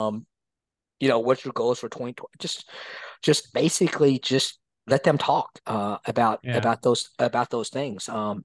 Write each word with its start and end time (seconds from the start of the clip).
um, 0.00 0.26
you 1.00 1.08
know, 1.08 1.18
what's 1.18 1.44
your 1.44 1.52
goals 1.52 1.78
for 1.78 1.88
2020? 1.88 2.28
Just, 2.38 2.70
just 3.22 3.52
basically 3.52 4.18
just 4.18 4.58
let 4.86 5.02
them 5.02 5.18
talk 5.18 5.50
uh, 5.66 5.98
about 6.06 6.40
yeah. 6.42 6.56
about 6.56 6.82
those 6.82 7.10
about 7.18 7.50
those 7.50 7.68
things. 7.68 8.08
Um, 8.08 8.44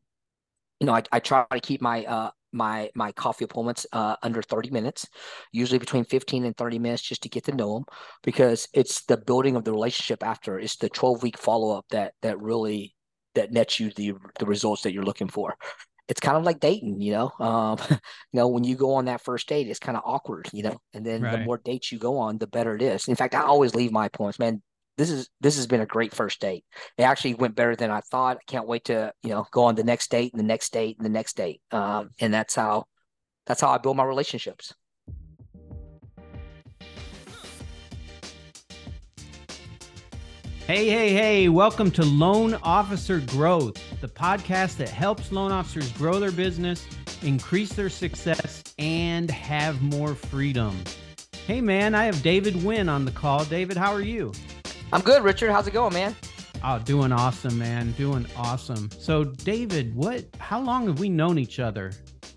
you 0.80 0.88
know, 0.88 0.94
I, 0.94 1.04
I 1.12 1.20
try 1.20 1.46
to 1.52 1.60
keep 1.60 1.82
my 1.82 2.06
uh, 2.06 2.32
my 2.52 2.90
my 2.96 3.12
coffee 3.12 3.46
appointments 3.46 3.86
uh, 3.94 4.16
under 4.24 4.42
30 4.42 4.72
minutes 4.72 5.08
usually 5.52 5.80
between 5.80 6.04
15 6.04 6.46
and 6.46 6.58
30 6.58 6.80
minutes 6.80 7.04
just 7.04 7.24
to 7.24 7.30
get 7.30 7.44
to 7.46 7.56
know 7.56 7.76
them 7.76 7.86
because 8.24 8.68
it's 8.74 9.06
the 9.06 9.18
building 9.18 9.56
of 9.56 9.64
the 9.64 9.72
relationship 9.72 10.24
after 10.24 10.60
it's 10.60 10.78
the 10.78 10.90
12 10.90 11.22
week 11.22 11.38
follow-up 11.38 11.86
that 11.90 12.14
that 12.22 12.40
really 12.40 12.96
that 13.36 13.52
nets 13.52 13.80
you 13.80 13.92
the 13.92 14.14
the 14.40 14.46
results 14.46 14.82
that 14.82 14.94
you're 14.94 15.04
looking 15.04 15.28
for 15.28 15.56
it's 16.10 16.20
kind 16.20 16.36
of 16.36 16.44
like 16.44 16.60
dating 16.60 17.00
you 17.00 17.14
know 17.14 17.32
um 17.40 17.78
you 17.90 17.98
know 18.34 18.48
when 18.48 18.66
you 18.66 18.76
go 18.76 18.96
on 18.96 19.06
that 19.06 19.22
first 19.22 19.48
date 19.48 19.68
it's 19.68 19.80
kind 19.80 19.96
of 19.96 20.04
awkward 20.06 20.50
you 20.52 20.64
know 20.64 20.78
and 20.94 21.06
then 21.06 21.22
right. 21.22 21.32
the 21.32 21.46
more 21.46 21.58
dates 21.58 21.92
you 21.92 22.00
go 22.00 22.18
on 22.18 22.38
the 22.38 22.48
better 22.48 22.76
it 22.76 22.82
is 22.82 23.08
in 23.08 23.16
fact 23.16 23.36
i 23.36 23.42
always 23.42 23.76
leave 23.76 23.92
my 23.92 24.10
points, 24.10 24.40
man 24.40 24.62
this 25.00 25.10
is 25.10 25.30
this 25.40 25.56
has 25.56 25.66
been 25.66 25.80
a 25.80 25.86
great 25.86 26.14
first 26.14 26.42
date. 26.42 26.66
It 26.98 27.04
actually 27.04 27.36
went 27.36 27.56
better 27.56 27.74
than 27.74 27.90
I 27.90 28.02
thought. 28.02 28.36
I 28.36 28.44
can't 28.46 28.68
wait 28.68 28.84
to 28.86 29.14
you 29.24 29.30
know 29.30 29.48
go 29.50 29.64
on 29.64 29.76
the 29.76 29.84
next 29.84 30.12
date 30.12 30.34
and 30.34 30.40
the 30.40 30.46
next 30.46 30.74
date 30.74 30.98
and 30.98 31.06
the 31.06 31.10
next 31.10 31.38
date. 31.38 31.62
Um, 31.72 32.10
and 32.20 32.34
that's 32.34 32.54
how 32.54 32.84
that's 33.46 33.62
how 33.62 33.70
I 33.70 33.78
build 33.78 33.96
my 33.96 34.04
relationships. 34.04 34.74
Hey, 40.70 40.88
hey, 40.88 41.14
hey, 41.14 41.50
welcome 41.50 41.90
to 41.90 42.06
Loan 42.06 42.54
Officer 42.62 43.22
Growth, 43.22 43.82
the 44.02 44.08
podcast 44.08 44.78
that 44.78 44.90
helps 44.90 45.32
loan 45.32 45.52
officers 45.52 45.92
grow 45.94 46.20
their 46.20 46.32
business, 46.32 46.86
increase 47.24 47.74
their 47.74 47.90
success, 47.90 48.64
and 48.78 49.32
have 49.32 49.82
more 49.82 50.14
freedom. 50.14 50.80
Hey, 51.48 51.60
man, 51.60 51.96
I 51.96 52.06
have 52.06 52.22
David 52.22 52.54
Nguyen 52.54 52.88
on 52.88 53.04
the 53.04 53.10
call. 53.10 53.46
David, 53.46 53.78
how 53.78 53.92
are 53.92 54.04
you? 54.04 54.32
I'm 54.94 55.02
good, 55.02 55.24
Richard. 55.24 55.52
How's 55.52 55.66
it 55.66 55.74
going, 55.74 55.96
man? 55.96 56.16
Oh, 56.64 56.78
doing 56.78 57.12
awesome, 57.12 57.58
man. 57.58 57.94
Doing 57.94 58.28
awesome. 58.38 58.92
So, 58.92 59.24
David, 59.24 59.96
what? 59.96 60.24
How 60.38 60.62
long 60.62 60.86
have 60.86 61.00
we 61.00 61.10
known 61.10 61.40
each 61.40 61.58
other? 61.58 61.94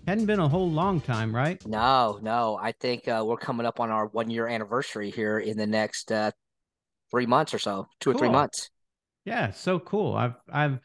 Hadn't 0.07 0.25
been 0.25 0.39
a 0.39 0.49
whole 0.49 0.71
long 0.71 1.01
time, 1.01 1.35
right? 1.35 1.63
No, 1.67 2.17
no. 2.23 2.57
I 2.59 2.71
think 2.71 3.07
uh, 3.07 3.23
we're 3.23 3.37
coming 3.37 3.67
up 3.67 3.79
on 3.79 3.91
our 3.91 4.07
one 4.07 4.31
year 4.31 4.47
anniversary 4.47 5.11
here 5.11 5.37
in 5.37 5.55
the 5.55 5.67
next 5.67 6.11
uh, 6.11 6.31
three 7.13 7.25
months 7.25 7.53
or 7.53 7.59
so, 7.59 7.87
two 7.99 8.11
cool. 8.11 8.17
or 8.17 8.19
three 8.19 8.29
months. 8.29 8.69
Yeah, 9.25 9.51
so 9.51 9.79
cool. 9.79 10.15
I've, 10.15 10.35
I've, 10.51 10.79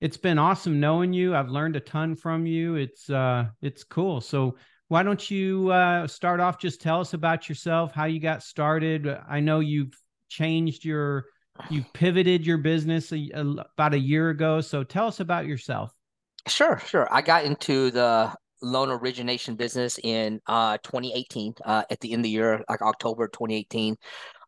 it's 0.00 0.16
been 0.16 0.38
awesome 0.38 0.78
knowing 0.78 1.12
you. 1.12 1.34
I've 1.34 1.48
learned 1.48 1.76
a 1.76 1.80
ton 1.80 2.14
from 2.14 2.46
you. 2.46 2.76
It's, 2.76 3.08
uh, 3.10 3.46
it's 3.62 3.82
cool. 3.82 4.20
So, 4.20 4.56
why 4.88 5.04
don't 5.04 5.30
you 5.30 5.70
uh, 5.70 6.08
start 6.08 6.40
off? 6.40 6.58
Just 6.58 6.80
tell 6.80 7.00
us 7.00 7.14
about 7.14 7.48
yourself, 7.48 7.92
how 7.92 8.06
you 8.06 8.18
got 8.18 8.42
started. 8.42 9.06
I 9.28 9.38
know 9.38 9.60
you've 9.60 9.92
changed 10.28 10.84
your 10.84 11.26
you 11.68 11.84
pivoted 11.92 12.46
your 12.46 12.58
business 12.58 13.12
a, 13.12 13.30
a, 13.34 13.40
about 13.74 13.92
a 13.92 13.98
year 13.98 14.30
ago 14.30 14.60
so 14.60 14.82
tell 14.82 15.06
us 15.06 15.20
about 15.20 15.46
yourself 15.46 15.92
sure 16.46 16.80
sure 16.86 17.12
i 17.12 17.20
got 17.20 17.44
into 17.44 17.90
the 17.90 18.32
loan 18.62 18.90
origination 18.90 19.56
business 19.56 19.98
in 20.02 20.40
uh 20.46 20.78
2018 20.82 21.54
uh 21.64 21.82
at 21.90 22.00
the 22.00 22.12
end 22.12 22.20
of 22.20 22.24
the 22.24 22.30
year 22.30 22.64
like 22.68 22.80
october 22.80 23.28
2018 23.28 23.96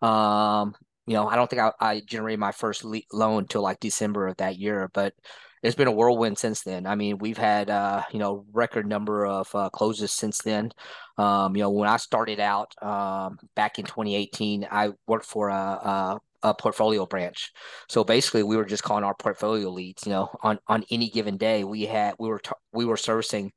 um 0.01 0.75
you 1.07 1.15
know 1.15 1.29
i 1.29 1.37
don't 1.37 1.49
think 1.51 1.63
i, 1.63 1.73
I 1.81 2.01
generated 2.01 2.41
my 2.41 2.53
first 2.53 2.85
le- 2.85 3.01
loan 3.13 3.41
until 3.41 3.63
like 3.63 3.81
december 3.81 4.29
of 4.29 4.37
that 4.39 4.57
year 4.57 4.91
but 4.93 5.15
it's 5.63 5.77
been 5.77 5.89
a 5.89 5.93
whirlwind 5.93 6.39
since 6.39 6.63
then. 6.63 6.87
I 6.87 6.97
mean, 6.97 7.19
we've 7.19 7.39
had 7.39 7.71
uh, 7.71 8.03
you 8.11 8.19
know 8.19 8.45
record 8.53 8.87
number 8.87 9.25
of 9.25 9.55
uh, 9.55 9.71
closes 9.71 10.11
since 10.11 10.39
then. 10.39 10.73
Um, 11.19 11.57
you 11.57 11.63
know, 11.63 11.71
when 11.71 11.89
I 11.89 11.99
started 11.99 12.41
out 12.41 12.75
um, 12.83 13.39
back 13.55 13.79
in 13.79 13.85
2018, 13.85 14.67
I 14.71 14.91
worked 15.07 15.27
for 15.27 15.51
a, 15.51 15.55
a, 15.55 16.21
a 16.43 16.55
portfolio 16.55 17.07
branch. 17.07 17.53
So 17.89 18.03
basically, 18.03 18.43
we 18.43 18.57
were 18.57 18.65
just 18.65 18.83
calling 18.83 19.05
our 19.05 19.15
portfolio 19.15 19.71
leads. 19.71 20.05
You 20.05 20.13
know, 20.13 20.31
on 20.43 20.59
on 20.67 20.85
any 20.91 21.09
given 21.09 21.37
day, 21.37 21.63
we 21.63 21.83
had 21.83 22.15
we 22.19 22.29
were 22.29 22.41
t- 22.41 22.51
we 22.73 22.85
were 22.85 22.97
servicing 22.97 23.53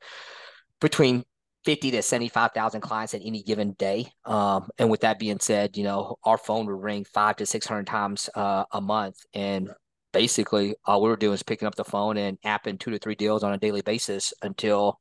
between 0.79 1.23
50 1.65 1.91
to 1.91 2.01
75,000 2.01 2.81
clients 2.81 3.13
at 3.13 3.21
any 3.25 3.41
given 3.41 3.73
day. 3.73 4.07
Um, 4.23 4.69
and 4.77 4.89
with 4.89 5.01
that 5.01 5.19
being 5.19 5.39
said, 5.39 5.75
you 5.75 5.83
know, 5.83 6.17
our 6.23 6.37
phone 6.37 6.67
would 6.67 6.81
ring 6.81 7.05
five 7.05 7.35
to 7.37 7.45
600 7.45 7.87
times 7.87 8.29
uh, 8.35 8.65
a 8.71 8.79
month. 8.79 9.17
And 9.33 9.69
basically 10.15 10.73
all 10.85 11.01
we 11.01 11.09
were 11.09 11.17
doing 11.17 11.33
is 11.33 11.43
picking 11.43 11.67
up 11.67 11.75
the 11.75 11.83
phone 11.83 12.15
and 12.15 12.39
apping 12.43 12.79
two 12.79 12.89
to 12.89 12.97
three 12.97 13.15
deals 13.15 13.43
on 13.43 13.51
a 13.51 13.57
daily 13.57 13.81
basis 13.81 14.33
until 14.43 14.97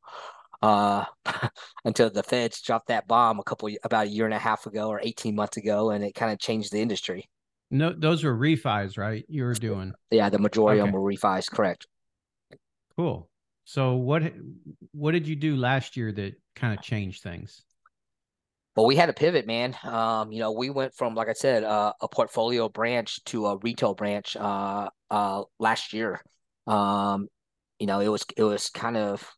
uh 0.61 1.05
until 1.85 2.11
the 2.11 2.23
feds 2.23 2.61
dropped 2.61 2.89
that 2.89 3.07
bomb 3.07 3.39
a 3.39 3.45
couple 3.45 3.69
about 3.85 4.07
a 4.07 4.11
year 4.11 4.25
and 4.25 4.35
a 4.35 4.39
half 4.39 4.67
ago 4.67 4.89
or 4.89 5.01
18 5.01 5.37
months 5.37 5.57
ago 5.57 5.91
and 5.91 6.03
it 6.03 6.17
kind 6.17 6.33
of 6.33 6.41
changed 6.41 6.73
the 6.73 6.81
industry 6.81 7.31
no 7.71 7.93
those 7.97 8.25
were 8.25 8.37
refis 8.37 8.99
right 8.99 9.25
you 9.29 9.45
were 9.45 9.55
doing 9.55 9.93
yeah 10.11 10.29
the 10.29 10.39
majority 10.39 10.81
okay. 10.81 10.89
of 10.89 10.93
them 10.93 11.01
were 11.01 11.13
refis 11.13 11.49
correct 11.49 11.87
cool 12.97 13.29
so 13.65 13.95
what 13.95 14.23
what 14.93 15.13
did 15.13 15.27
you 15.27 15.37
do 15.37 15.57
last 15.57 15.97
year 15.97 16.13
that 16.13 16.35
kind 16.55 16.75
of 16.75 16.83
changed 16.83 17.23
things 17.23 17.65
Well, 18.77 18.87
we 18.87 18.97
had 18.97 19.09
a 19.09 19.13
pivot, 19.13 19.47
man. 19.47 19.77
Um, 19.85 20.33
you 20.33 20.41
know, 20.41 20.51
we 20.53 20.69
went 20.69 20.95
from, 20.95 21.15
like 21.15 21.29
I 21.29 21.33
said, 21.33 21.63
uh, 21.63 21.93
a 22.01 22.09
portfolio 22.09 22.69
branch 22.69 23.23
to 23.27 23.47
a 23.47 23.57
retail 23.59 23.95
branch 23.95 24.37
uh, 24.37 24.89
uh, 25.11 25.45
last 25.61 25.93
year. 25.93 26.21
Um, 26.67 27.29
you 27.79 27.87
know, 27.87 28.01
it 28.01 28.09
was 28.09 28.25
it 28.37 28.43
was 28.43 28.71
kind 28.71 28.97
of 28.97 29.29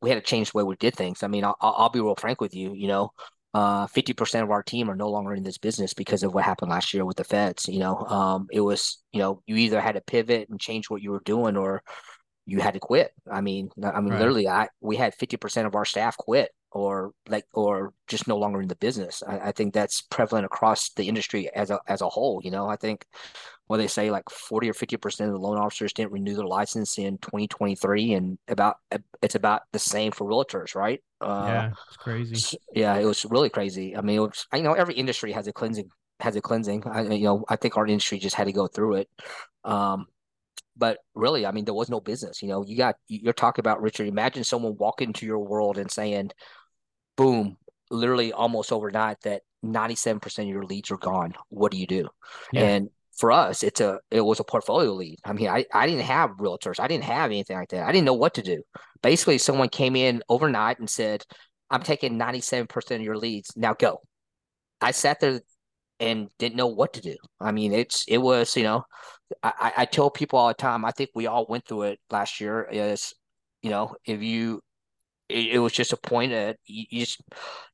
we 0.00 0.10
had 0.10 0.16
to 0.16 0.20
change 0.20 0.52
the 0.52 0.58
way 0.58 0.64
we 0.64 0.76
did 0.76 0.94
things. 0.94 1.22
I 1.22 1.28
mean, 1.28 1.44
I'll, 1.44 1.56
I'll 1.60 1.90
be 1.90 2.00
real 2.00 2.14
frank 2.16 2.40
with 2.40 2.54
you. 2.54 2.72
You 2.74 2.88
know, 2.88 3.10
uh, 3.54 3.86
fifty 3.86 4.12
percent 4.12 4.44
of 4.44 4.50
our 4.50 4.62
team 4.62 4.90
are 4.90 4.96
no 4.96 5.08
longer 5.10 5.34
in 5.34 5.42
this 5.44 5.58
business 5.58 5.94
because 5.94 6.22
of 6.22 6.34
what 6.34 6.44
happened 6.44 6.70
last 6.70 6.92
year 6.94 7.04
with 7.04 7.16
the 7.16 7.24
feds. 7.24 7.68
You 7.68 7.80
know, 7.80 7.96
um, 7.98 8.46
it 8.52 8.60
was 8.60 9.02
you 9.12 9.20
know 9.20 9.42
you 9.46 9.56
either 9.56 9.80
had 9.80 9.94
to 9.94 10.00
pivot 10.00 10.48
and 10.48 10.60
change 10.60 10.90
what 10.90 11.02
you 11.02 11.10
were 11.12 11.22
doing, 11.24 11.56
or 11.56 11.82
you 12.48 12.60
had 12.60 12.72
to 12.72 12.80
quit. 12.80 13.12
I 13.30 13.42
mean, 13.42 13.70
I 13.82 14.00
mean, 14.00 14.10
right. 14.10 14.18
literally, 14.18 14.48
I 14.48 14.68
we 14.80 14.96
had 14.96 15.14
fifty 15.14 15.36
percent 15.36 15.66
of 15.66 15.74
our 15.74 15.84
staff 15.84 16.16
quit 16.16 16.50
or 16.72 17.12
like 17.28 17.44
or 17.52 17.92
just 18.06 18.26
no 18.26 18.38
longer 18.38 18.62
in 18.62 18.68
the 18.68 18.76
business. 18.76 19.22
I, 19.26 19.38
I, 19.38 19.52
think 19.52 19.74
that's 19.74 20.00
prevalent 20.00 20.46
across 20.46 20.90
the 20.94 21.08
industry 21.08 21.50
as 21.54 21.70
a 21.70 21.78
as 21.86 22.00
a 22.00 22.08
whole. 22.08 22.40
You 22.42 22.50
know, 22.50 22.66
I 22.66 22.76
think 22.76 23.04
what 23.66 23.76
they 23.76 23.86
say 23.86 24.10
like 24.10 24.30
forty 24.30 24.70
or 24.70 24.72
fifty 24.72 24.96
percent 24.96 25.28
of 25.28 25.34
the 25.34 25.46
loan 25.46 25.58
officers 25.58 25.92
didn't 25.92 26.12
renew 26.12 26.34
their 26.34 26.46
license 26.46 26.96
in 26.96 27.18
2023, 27.18 28.14
and 28.14 28.38
about 28.48 28.76
it's 29.20 29.34
about 29.34 29.62
the 29.72 29.78
same 29.78 30.10
for 30.10 30.26
realtors, 30.26 30.74
right? 30.74 31.02
Uh, 31.20 31.44
yeah, 31.48 31.70
it's 31.86 31.98
crazy. 31.98 32.58
Yeah, 32.72 32.96
it 32.96 33.04
was 33.04 33.26
really 33.26 33.50
crazy. 33.50 33.94
I 33.94 34.00
mean, 34.00 34.16
it 34.16 34.20
was, 34.20 34.46
I 34.50 34.62
know 34.62 34.72
every 34.72 34.94
industry 34.94 35.32
has 35.32 35.46
a 35.48 35.52
cleansing 35.52 35.90
has 36.20 36.34
a 36.34 36.40
cleansing. 36.40 36.84
I 36.86 37.02
you 37.02 37.24
know 37.24 37.44
I 37.46 37.56
think 37.56 37.76
our 37.76 37.86
industry 37.86 38.18
just 38.18 38.36
had 38.36 38.46
to 38.46 38.52
go 38.52 38.68
through 38.68 38.94
it. 38.94 39.10
Um, 39.64 40.06
but 40.78 40.98
really, 41.14 41.44
I 41.44 41.52
mean, 41.52 41.64
there 41.64 41.74
was 41.74 41.90
no 41.90 42.00
business. 42.00 42.42
You 42.42 42.48
know, 42.48 42.64
you 42.64 42.76
got 42.76 42.96
you're 43.08 43.32
talking 43.32 43.62
about 43.62 43.82
Richard. 43.82 44.06
Imagine 44.06 44.44
someone 44.44 44.76
walking 44.78 45.08
into 45.08 45.26
your 45.26 45.40
world 45.40 45.78
and 45.78 45.90
saying, 45.90 46.30
"Boom!" 47.16 47.56
Literally, 47.90 48.32
almost 48.32 48.72
overnight, 48.72 49.16
that 49.22 49.42
97% 49.64 50.38
of 50.40 50.48
your 50.48 50.64
leads 50.64 50.90
are 50.90 50.98
gone. 50.98 51.34
What 51.48 51.72
do 51.72 51.78
you 51.78 51.86
do? 51.86 52.08
Yeah. 52.52 52.64
And 52.64 52.90
for 53.16 53.32
us, 53.32 53.62
it's 53.62 53.80
a 53.80 53.98
it 54.10 54.20
was 54.20 54.40
a 54.40 54.44
portfolio 54.44 54.92
lead. 54.92 55.18
I 55.24 55.32
mean, 55.32 55.48
I, 55.48 55.64
I 55.74 55.86
didn't 55.86 56.04
have 56.04 56.36
realtors. 56.38 56.78
I 56.78 56.86
didn't 56.86 57.04
have 57.04 57.30
anything 57.30 57.56
like 57.56 57.70
that. 57.70 57.86
I 57.86 57.92
didn't 57.92 58.06
know 58.06 58.14
what 58.14 58.34
to 58.34 58.42
do. 58.42 58.62
Basically, 59.02 59.38
someone 59.38 59.68
came 59.68 59.96
in 59.96 60.22
overnight 60.28 60.78
and 60.78 60.88
said, 60.88 61.24
I'm 61.70 61.82
taking 61.82 62.18
97% 62.18 62.94
of 62.94 63.00
your 63.00 63.16
leads. 63.16 63.56
Now 63.56 63.74
go. 63.74 64.00
I 64.80 64.92
sat 64.92 65.20
there 65.20 65.40
and 66.00 66.28
didn't 66.38 66.56
know 66.56 66.66
what 66.66 66.94
to 66.94 67.00
do. 67.00 67.16
I 67.40 67.52
mean, 67.52 67.72
it's 67.72 68.04
it 68.06 68.18
was, 68.18 68.56
you 68.56 68.62
know, 68.62 68.84
I, 69.42 69.72
I 69.78 69.84
tell 69.84 70.10
people 70.10 70.38
all 70.38 70.48
the 70.48 70.54
time, 70.54 70.84
I 70.84 70.90
think 70.90 71.10
we 71.14 71.26
all 71.26 71.46
went 71.48 71.66
through 71.66 71.82
it 71.82 72.00
last 72.10 72.40
year 72.40 72.68
is, 72.70 73.14
you 73.62 73.70
know, 73.70 73.94
if 74.04 74.22
you, 74.22 74.62
it, 75.28 75.54
it 75.54 75.58
was 75.58 75.72
just 75.72 75.92
a 75.92 75.96
point 75.96 76.32
that 76.32 76.56
you, 76.64 76.84
you, 76.90 77.00
just, 77.00 77.20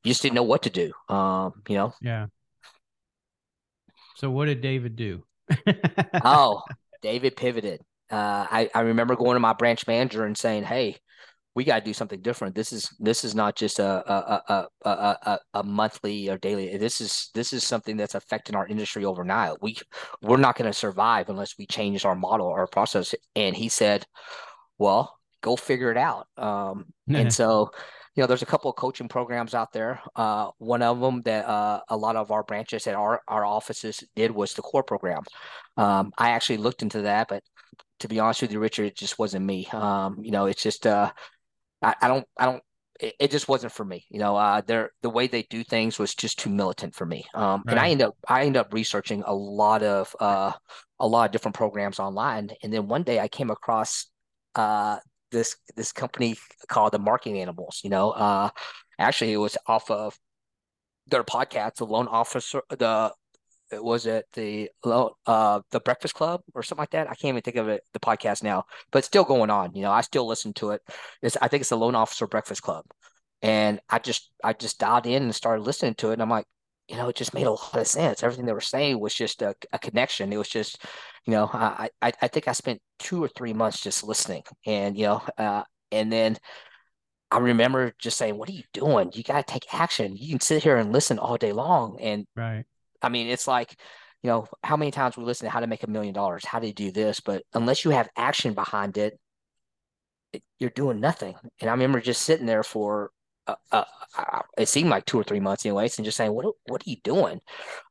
you 0.03 0.09
just 0.11 0.21
didn't 0.21 0.35
know 0.35 0.43
what 0.43 0.63
to 0.63 0.69
do. 0.69 0.91
Um, 1.13 1.53
you 1.67 1.75
know? 1.75 1.93
Yeah. 2.01 2.27
So 4.17 4.29
what 4.29 4.45
did 4.45 4.61
David 4.61 4.95
do? 4.95 5.23
oh, 6.23 6.63
David 7.01 7.35
pivoted. 7.35 7.81
Uh, 8.11 8.45
I, 8.49 8.69
I 8.73 8.81
remember 8.81 9.15
going 9.15 9.35
to 9.35 9.39
my 9.39 9.53
branch 9.53 9.87
manager 9.87 10.25
and 10.25 10.37
saying, 10.37 10.63
Hey, 10.63 10.97
we 11.55 11.63
got 11.63 11.79
to 11.79 11.85
do 11.85 11.93
something 11.93 12.21
different. 12.21 12.53
This 12.53 12.73
is 12.73 12.93
this 12.99 13.23
is 13.23 13.33
not 13.33 13.55
just 13.55 13.79
a 13.79 13.85
a, 13.85 14.67
a 14.83 14.89
a 14.89 15.39
a 15.53 15.63
monthly 15.63 16.29
or 16.29 16.37
daily. 16.37 16.77
This 16.77 16.99
is 16.99 17.31
this 17.33 17.53
is 17.53 17.63
something 17.63 17.95
that's 17.95 18.13
affecting 18.13 18.55
our 18.55 18.67
industry 18.67 19.05
overnight. 19.05 19.61
We 19.61 19.77
we're 20.21 20.37
not 20.37 20.57
going 20.57 20.69
to 20.69 20.77
survive 20.77 21.29
unless 21.29 21.57
we 21.57 21.65
change 21.65 22.03
our 22.05 22.15
model 22.15 22.47
or 22.47 22.67
process. 22.67 23.15
And 23.35 23.55
he 23.55 23.69
said, 23.69 24.05
"Well, 24.77 25.17
go 25.41 25.55
figure 25.55 25.91
it 25.91 25.97
out." 25.97 26.27
Um, 26.37 26.87
and 27.07 27.33
so, 27.33 27.71
you 28.15 28.21
know, 28.21 28.27
there's 28.27 28.41
a 28.41 28.47
couple 28.47 28.69
of 28.69 28.75
coaching 28.75 29.07
programs 29.07 29.53
out 29.53 29.71
there. 29.71 30.01
Uh, 30.13 30.49
one 30.57 30.81
of 30.81 30.99
them 30.99 31.21
that 31.21 31.45
uh, 31.45 31.79
a 31.87 31.95
lot 31.95 32.17
of 32.17 32.31
our 32.31 32.43
branches 32.43 32.85
at 32.85 32.95
our 32.95 33.21
our 33.29 33.45
offices 33.45 34.03
did 34.13 34.31
was 34.31 34.53
the 34.53 34.61
core 34.61 34.83
program. 34.83 35.23
Um, 35.77 36.11
I 36.17 36.31
actually 36.31 36.57
looked 36.57 36.81
into 36.81 37.03
that, 37.03 37.29
but 37.29 37.43
to 37.99 38.07
be 38.09 38.19
honest 38.19 38.41
with 38.41 38.51
you, 38.51 38.59
Richard, 38.59 38.87
it 38.87 38.97
just 38.97 39.17
wasn't 39.17 39.45
me. 39.45 39.67
Um, 39.71 40.17
you 40.21 40.31
know, 40.31 40.47
it's 40.47 40.61
just 40.61 40.85
uh, 40.85 41.11
I, 41.85 41.95
I 42.01 42.07
don't 42.07 42.25
I 42.37 42.45
don't 42.45 42.63
it, 42.99 43.13
it, 43.19 43.31
just 43.31 43.47
wasn't 43.47 43.73
for 43.73 43.83
me. 43.83 44.05
You 44.09 44.19
know, 44.19 44.35
uh, 44.35 44.61
their 44.61 44.91
the 45.01 45.09
way 45.09 45.27
they 45.27 45.43
do 45.43 45.63
things 45.63 45.99
was 45.99 46.15
just 46.15 46.39
too 46.39 46.49
militant 46.49 46.95
for 46.95 47.05
me. 47.05 47.25
Um, 47.33 47.63
right. 47.65 47.73
and 47.73 47.79
I 47.79 47.89
end 47.89 48.01
up 48.01 48.15
I 48.27 48.45
end 48.45 48.57
up 48.57 48.73
researching 48.73 49.23
a 49.25 49.33
lot 49.33 49.83
of 49.83 50.15
uh, 50.19 50.51
a 50.99 51.07
lot 51.07 51.25
of 51.25 51.31
different 51.31 51.55
programs 51.55 51.99
online, 51.99 52.49
and 52.63 52.73
then 52.73 52.87
one 52.87 53.03
day 53.03 53.19
I 53.19 53.27
came 53.27 53.51
across 53.51 54.07
uh, 54.55 54.97
this 55.31 55.57
this 55.75 55.91
company 55.91 56.37
called 56.67 56.93
the 56.93 56.99
Marketing 56.99 57.39
Animals. 57.39 57.81
You 57.83 57.91
know, 57.91 58.11
uh, 58.11 58.49
actually 58.97 59.33
it 59.33 59.37
was 59.37 59.57
off 59.67 59.91
of 59.91 60.17
their 61.07 61.23
podcast, 61.23 61.75
the 61.75 61.85
Loan 61.85 62.07
Officer, 62.07 62.61
the 62.69 63.13
was 63.71 64.05
it 64.05 64.25
the 64.33 64.69
uh 64.83 65.59
the 65.71 65.79
Breakfast 65.79 66.13
Club 66.13 66.41
or 66.53 66.63
something 66.63 66.81
like 66.81 66.91
that? 66.91 67.09
I 67.09 67.15
can't 67.15 67.29
even 67.29 67.41
think 67.41 67.57
of 67.57 67.67
it 67.67 67.83
the 67.93 67.99
podcast 67.99 68.43
now, 68.43 68.65
but 68.91 68.99
it's 68.99 69.07
still 69.07 69.23
going 69.23 69.49
on. 69.49 69.73
You 69.75 69.81
know, 69.83 69.91
I 69.91 70.01
still 70.01 70.27
listen 70.27 70.53
to 70.55 70.71
it. 70.71 70.81
It's 71.21 71.37
I 71.41 71.47
think 71.47 71.61
it's 71.61 71.69
the 71.69 71.77
Loan 71.77 71.95
Officer 71.95 72.27
Breakfast 72.27 72.61
Club, 72.61 72.85
and 73.41 73.79
I 73.89 73.99
just 73.99 74.31
I 74.43 74.53
just 74.53 74.79
dialed 74.79 75.07
in 75.07 75.23
and 75.23 75.35
started 75.35 75.63
listening 75.63 75.95
to 75.95 76.09
it, 76.09 76.13
and 76.13 76.21
I'm 76.21 76.29
like, 76.29 76.45
you 76.87 76.97
know, 76.97 77.09
it 77.09 77.15
just 77.15 77.33
made 77.33 77.47
a 77.47 77.51
lot 77.51 77.75
of 77.75 77.87
sense. 77.87 78.23
Everything 78.23 78.45
they 78.45 78.53
were 78.53 78.61
saying 78.61 78.99
was 78.99 79.13
just 79.15 79.41
a, 79.41 79.55
a 79.73 79.79
connection. 79.79 80.31
It 80.31 80.37
was 80.37 80.49
just, 80.49 80.83
you 81.25 81.31
know, 81.31 81.49
I, 81.51 81.89
I 82.01 82.11
I 82.21 82.27
think 82.27 82.47
I 82.47 82.53
spent 82.53 82.81
two 82.99 83.23
or 83.23 83.27
three 83.29 83.53
months 83.53 83.81
just 83.81 84.03
listening, 84.03 84.43
and 84.65 84.97
you 84.97 85.05
know, 85.05 85.21
uh, 85.37 85.63
and 85.91 86.11
then. 86.11 86.37
I 87.31 87.39
remember 87.39 87.91
just 87.99 88.17
saying, 88.17 88.37
"What 88.37 88.47
are 88.49 88.53
you 88.53 88.63
doing? 88.71 89.11
You 89.13 89.23
got 89.23 89.45
to 89.45 89.51
take 89.51 89.73
action. 89.73 90.15
You 90.15 90.29
can 90.29 90.39
sit 90.39 90.63
here 90.63 90.77
and 90.77 90.93
listen 90.93 91.17
all 91.17 91.37
day 91.37 91.51
long, 91.51 91.97
and 91.99 92.25
right. 92.35 92.65
I 93.05 93.09
mean, 93.09 93.27
it's 93.27 93.47
like, 93.47 93.75
you 94.23 94.29
know, 94.29 94.47
how 94.63 94.75
many 94.75 94.91
times 94.91 95.15
we 95.15 95.23
listen 95.23 95.45
to 95.45 95.51
how 95.51 95.59
to 95.59 95.67
make 95.67 95.83
a 95.83 95.89
million 95.89 96.13
dollars, 96.13 96.43
how 96.43 96.59
to 96.59 96.73
do 96.73 96.91
this, 96.91 97.19
but 97.19 97.43
unless 97.53 97.85
you 97.85 97.91
have 97.91 98.09
action 98.17 98.53
behind 98.55 98.97
it, 98.97 99.19
you're 100.59 100.71
doing 100.71 100.99
nothing. 100.99 101.35
And 101.61 101.69
I 101.69 101.73
remember 101.73 102.01
just 102.01 102.23
sitting 102.23 102.47
there 102.47 102.63
for, 102.63 103.11
uh, 103.47 103.55
uh, 103.71 103.83
it 104.57 104.67
seemed 104.67 104.89
like 104.89 105.05
two 105.05 105.19
or 105.19 105.23
three 105.23 105.39
months, 105.39 105.65
anyways, 105.65 105.97
and 105.97 106.05
just 106.05 106.17
saying, 106.17 106.33
"What, 106.33 106.45
what 106.65 106.81
are 106.85 106.89
you 106.89 106.97
doing?" 107.03 107.41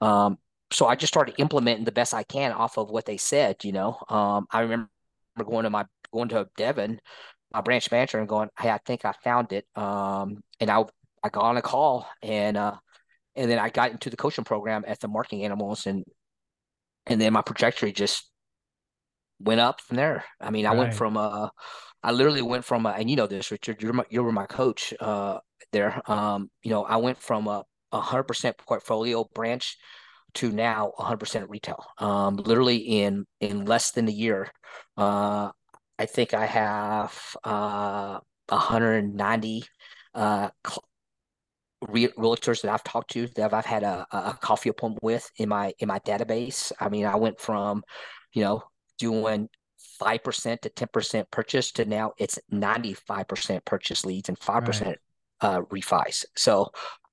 Um, 0.01 0.39
so 0.73 0.87
I 0.87 0.97
just 0.97 1.13
started 1.13 1.37
implementing 1.39 1.85
the 1.85 1.93
best 1.93 2.13
I 2.13 2.25
can 2.25 2.53
off 2.53 2.77
of 2.77 2.91
what 2.91 3.07
they 3.07 3.17
said. 3.17 3.65
You 3.65 3.73
know, 3.73 3.99
um, 4.09 4.47
I 4.51 4.63
remember 4.63 4.89
going 5.45 5.65
to 5.65 5.71
my 5.71 5.87
going 6.13 6.29
to 6.31 6.49
Devin, 6.57 7.01
my 7.53 7.61
branch 7.61 7.91
manager, 7.93 8.19
and 8.19 8.29
going, 8.29 8.49
"Hey, 8.59 8.71
I 8.71 8.79
think 8.79 9.05
I 9.05 9.13
found 9.23 9.53
it." 9.53 9.67
Um, 9.77 10.43
and 10.61 10.71
I 10.71 10.85
I 11.23 11.29
got 11.31 11.45
on 11.45 11.57
a 11.57 11.63
call 11.63 12.07
and 12.23 12.57
uh, 12.57 12.75
and 13.37 13.51
then 13.51 13.59
I 13.59 13.69
got 13.71 13.91
into 13.93 14.11
the 14.11 14.17
coaching 14.17 14.45
program 14.45 14.85
at 14.87 15.01
the 15.01 15.09
marketing 15.09 15.45
animals 15.45 15.87
and 15.87 16.05
and 17.07 17.21
then 17.21 17.33
my 17.33 17.43
trajectory 17.43 17.93
just 17.93 18.31
went 19.41 19.61
up 19.61 19.81
from 19.81 19.97
there. 19.97 20.25
I 20.41 20.51
mean, 20.51 20.67
I 20.67 20.73
went 20.75 20.95
from 20.95 21.17
uh 21.17 21.49
I 22.03 22.13
literally 22.13 22.43
went 22.43 22.65
from 22.65 22.87
a, 22.87 22.91
and 22.91 23.09
you 23.11 23.17
know 23.17 23.27
this, 23.27 23.51
Richard, 23.51 23.83
you're 23.83 23.93
my, 23.95 24.05
you 24.11 24.23
were 24.23 24.33
my 24.33 24.47
coach 24.47 24.95
uh 25.01 25.39
there. 25.73 26.01
Um, 26.11 26.51
you 26.63 26.71
know, 26.71 26.85
I 26.85 26.97
went 26.97 27.19
from 27.19 27.49
a 27.49 27.65
hundred 27.93 28.25
percent 28.25 28.57
portfolio 28.59 29.25
branch 29.35 29.77
to 30.35 30.51
now 30.51 30.93
100% 30.99 31.49
retail. 31.49 31.85
Um, 31.99 32.37
literally 32.37 32.77
in 32.77 33.27
in 33.41 33.65
less 33.67 33.93
than 33.93 34.09
a 34.09 34.13
year, 34.13 34.51
uh, 34.97 35.51
I 35.99 36.07
think 36.07 36.35
I 36.35 36.47
have 36.47 37.37
uh 37.45 38.19
190 38.49 39.65
uh 40.15 40.51
cl- 40.67 40.85
re- 41.89 42.09
realtors 42.19 42.63
that 42.63 42.73
I've 42.73 42.85
talked 42.85 43.11
to 43.13 43.27
that 43.37 43.53
I've 43.53 43.67
had 43.67 43.83
a, 43.83 44.07
a 44.13 44.39
coffee 44.41 44.71
appointment 44.71 45.03
with 45.03 45.31
in 45.39 45.49
my 45.49 45.73
in 45.79 45.89
my 45.89 45.99
database. 46.01 46.73
I 46.81 46.89
mean, 46.89 47.07
I 47.07 47.17
went 47.17 47.41
from, 47.41 47.83
you 48.33 48.43
know, 48.43 48.63
doing 48.99 49.49
five 49.99 50.23
percent 50.23 50.63
to 50.63 50.69
ten 50.69 50.89
percent 50.93 51.31
purchase 51.31 51.73
to 51.73 51.85
now 51.85 52.13
it's 52.19 52.39
ninety 52.51 52.95
five 52.95 53.29
percent 53.29 53.65
purchase 53.65 54.05
leads 54.05 54.29
and 54.29 54.39
five 54.39 54.65
percent 54.65 54.99
uh, 55.41 55.61
refis. 55.63 56.25
So 56.37 56.71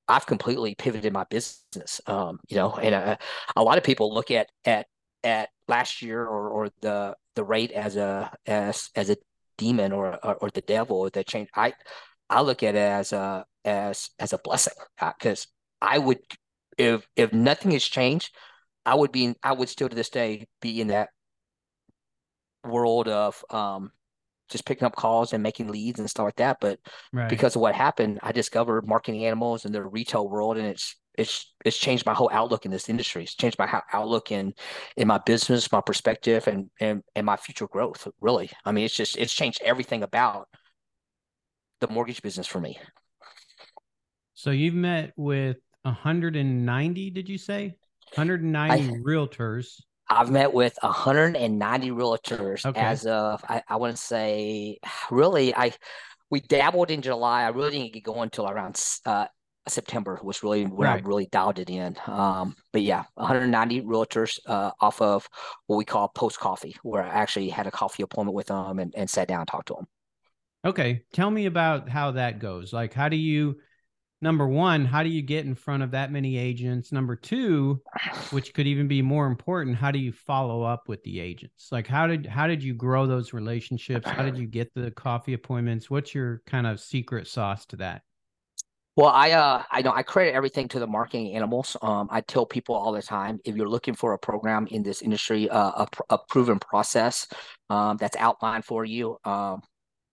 I've 0.08 0.26
completely 0.26 0.76
pivoted 0.76 1.14
my 1.14 1.26
business. 1.30 2.02
Um, 2.08 2.40
you 2.50 2.58
know, 2.58 2.74
and 2.74 2.96
uh, 2.96 3.18
a 3.56 3.64
lot 3.64 3.78
of 3.78 3.84
people 3.84 4.14
look 4.14 4.32
at 4.32 4.50
at 4.66 4.88
at 5.24 5.50
last 5.68 6.02
year 6.02 6.24
or 6.24 6.50
or 6.50 6.70
the 6.82 7.16
the 7.36 7.44
rate 7.44 7.72
as 7.72 7.96
a 7.96 8.32
as 8.46 8.90
as 8.96 9.10
a 9.10 9.18
demon 9.58 9.92
or 9.92 10.18
or, 10.26 10.36
or 10.36 10.50
the 10.50 10.62
devil 10.62 11.10
that 11.10 11.28
changed. 11.28 11.52
I 11.56 11.74
I 12.30 12.42
look 12.42 12.64
at 12.64 12.76
it 12.76 12.80
as 12.80 13.14
a 13.14 13.46
as 13.66 14.10
as 14.20 14.34
a 14.34 14.40
blessing 14.40 14.74
because 15.00 15.48
uh, 15.82 15.86
I 15.86 15.98
would 15.98 16.20
if 16.78 17.08
if 17.16 17.34
nothing 17.34 17.72
has 17.72 17.84
changed, 17.84 18.36
I 18.86 18.96
would 18.96 19.12
be 19.12 19.26
in, 19.26 19.36
I 19.44 19.54
would 19.54 19.70
still 19.70 19.90
to 19.90 19.96
this 19.96 20.10
day 20.10 20.48
be 20.62 20.82
in 20.82 20.88
that 20.88 21.10
world 22.64 23.08
of 23.08 23.44
um 23.50 23.92
just 24.50 24.66
picking 24.66 24.86
up 24.86 24.96
calls 24.96 25.34
and 25.34 25.42
making 25.42 25.70
leads 25.70 26.00
and 26.00 26.10
stuff 26.10 26.26
like 26.26 26.36
that. 26.36 26.58
But 26.60 26.80
right. 27.14 27.30
because 27.30 27.56
of 27.56 27.62
what 27.62 27.74
happened, 27.74 28.20
I 28.22 28.34
discovered 28.34 28.88
marketing 28.88 29.26
animals 29.26 29.66
in 29.66 29.72
the 29.72 29.82
retail 29.82 30.28
world, 30.28 30.58
and 30.58 30.68
it's 30.68 30.96
it's 31.18 31.54
it's 31.66 31.78
changed 31.78 32.06
my 32.06 32.14
whole 32.14 32.30
outlook 32.32 32.66
in 32.66 32.72
this 32.72 32.90
industry. 32.90 33.24
It's 33.24 33.36
changed 33.36 33.60
my 33.60 33.82
outlook 33.94 34.32
in 34.32 34.54
in 34.98 35.08
my 35.08 35.20
business, 35.20 35.72
my 35.72 35.82
perspective, 35.82 36.48
and 36.48 36.70
and 36.80 37.02
and 37.16 37.26
my 37.26 37.38
future 37.38 37.68
growth. 37.68 38.08
Really, 38.20 38.50
I 38.66 38.72
mean, 38.72 38.86
it's 38.86 38.96
just 38.96 39.18
it's 39.18 39.34
changed 39.34 39.62
everything 39.64 40.04
about 40.04 40.48
the 41.80 41.88
mortgage 41.88 42.22
business 42.22 42.48
for 42.48 42.60
me. 42.60 42.78
So 44.42 44.50
you've 44.50 44.74
met 44.74 45.14
with 45.18 45.58
190, 45.84 47.12
did 47.12 47.30
you 47.30 47.38
say? 47.38 47.76
190 48.16 48.74
I, 48.74 48.98
realtors. 48.98 49.80
I've 50.10 50.32
met 50.32 50.52
with 50.52 50.76
190 50.82 51.92
realtors 51.92 52.66
okay. 52.66 52.80
as 52.80 53.06
of 53.06 53.46
I, 53.48 53.62
I 53.70 53.76
want 53.76 53.96
to 53.96 54.02
say 54.02 54.80
really 55.12 55.56
I 55.56 55.74
we 56.32 56.40
dabbled 56.40 56.90
in 56.90 57.04
July. 57.04 57.44
I 57.44 57.50
really 57.50 57.70
didn't 57.70 57.94
get 57.94 58.04
going 58.04 58.24
until 58.24 58.50
around 58.50 58.84
uh, 59.06 59.28
September 59.68 60.20
was 60.24 60.42
really 60.42 60.66
when 60.66 60.90
right. 60.90 61.04
I 61.04 61.08
really 61.08 61.28
dialed 61.28 61.60
it 61.60 61.70
in. 61.70 61.96
Um, 62.08 62.56
but 62.74 62.82
yeah, 62.82 63.04
190 63.14 63.84
realtors 63.84 64.40
uh, 64.48 64.72
off 64.82 65.04
of 65.04 65.30
what 65.68 65.78
we 65.78 65.86
call 65.86 66.08
post 66.08 66.40
coffee, 66.40 66.76
where 66.82 67.04
I 67.04 67.10
actually 67.10 67.50
had 67.50 67.68
a 67.68 67.72
coffee 67.72 68.02
appointment 68.02 68.34
with 68.36 68.48
them 68.48 68.80
and, 68.80 68.92
and 68.98 69.08
sat 69.08 69.28
down 69.28 69.42
and 69.42 69.48
talked 69.48 69.68
to 69.68 69.76
them. 69.76 69.86
Okay, 70.66 71.04
tell 71.14 71.30
me 71.30 71.46
about 71.46 71.90
how 71.90 72.10
that 72.12 72.40
goes. 72.40 72.74
Like, 72.74 72.92
how 72.92 73.08
do 73.08 73.18
you 73.18 73.58
number 74.22 74.48
one, 74.48 74.86
how 74.86 75.04
do 75.04 75.10
you 75.10 75.22
get 75.22 75.46
in 75.46 75.56
front 75.56 75.84
of 75.84 75.92
that 75.92 76.12
many 76.12 76.38
agents? 76.38 76.92
Number 76.92 77.16
two, 77.16 77.82
which 78.30 78.54
could 78.54 78.68
even 78.68 78.88
be 78.88 79.02
more 79.02 79.28
important, 79.28 79.76
how 79.76 79.92
do 79.92 80.00
you 80.00 80.12
follow 80.12 80.64
up 80.64 80.88
with 80.88 81.04
the 81.04 81.20
agents? 81.20 81.70
Like 81.72 81.88
how 81.88 82.08
did 82.08 82.26
how 82.26 82.48
did 82.48 82.64
you 82.64 82.74
grow 82.74 83.08
those 83.08 83.34
relationships? 83.34 84.10
How 84.10 84.24
did 84.24 84.38
you 84.38 84.48
get 84.48 84.74
the 84.74 84.92
coffee 84.92 85.34
appointments? 85.34 85.90
What's 85.90 86.14
your 86.14 86.42
kind 86.46 86.68
of 86.68 86.80
secret 86.80 87.28
sauce 87.28 87.66
to 87.68 87.78
that? 87.78 88.04
Well, 88.98 89.08
I 89.08 89.32
uh 89.32 89.64
I 89.72 89.82
know 89.82 89.94
I 89.94 90.04
credit 90.04 90.34
everything 90.34 90.68
to 90.70 90.80
the 90.80 90.88
marketing 90.88 91.34
animals. 91.34 91.78
Um, 91.82 92.10
I 92.12 92.22
tell 92.22 92.46
people 92.46 92.76
all 92.76 92.92
the 92.92 93.02
time 93.02 93.40
if 93.46 93.56
you're 93.56 93.70
looking 93.70 93.96
for 93.96 94.14
a 94.14 94.20
program 94.20 94.68
in 94.68 94.84
this 94.84 95.02
industry, 95.02 95.50
uh, 95.50 95.86
a, 95.86 95.88
a 96.10 96.18
proven 96.28 96.60
process 96.60 97.28
um, 97.70 97.98
that's 97.98 98.18
outlined 98.18 98.66
for 98.66 98.84
you, 98.84 99.18
um, 99.24 99.62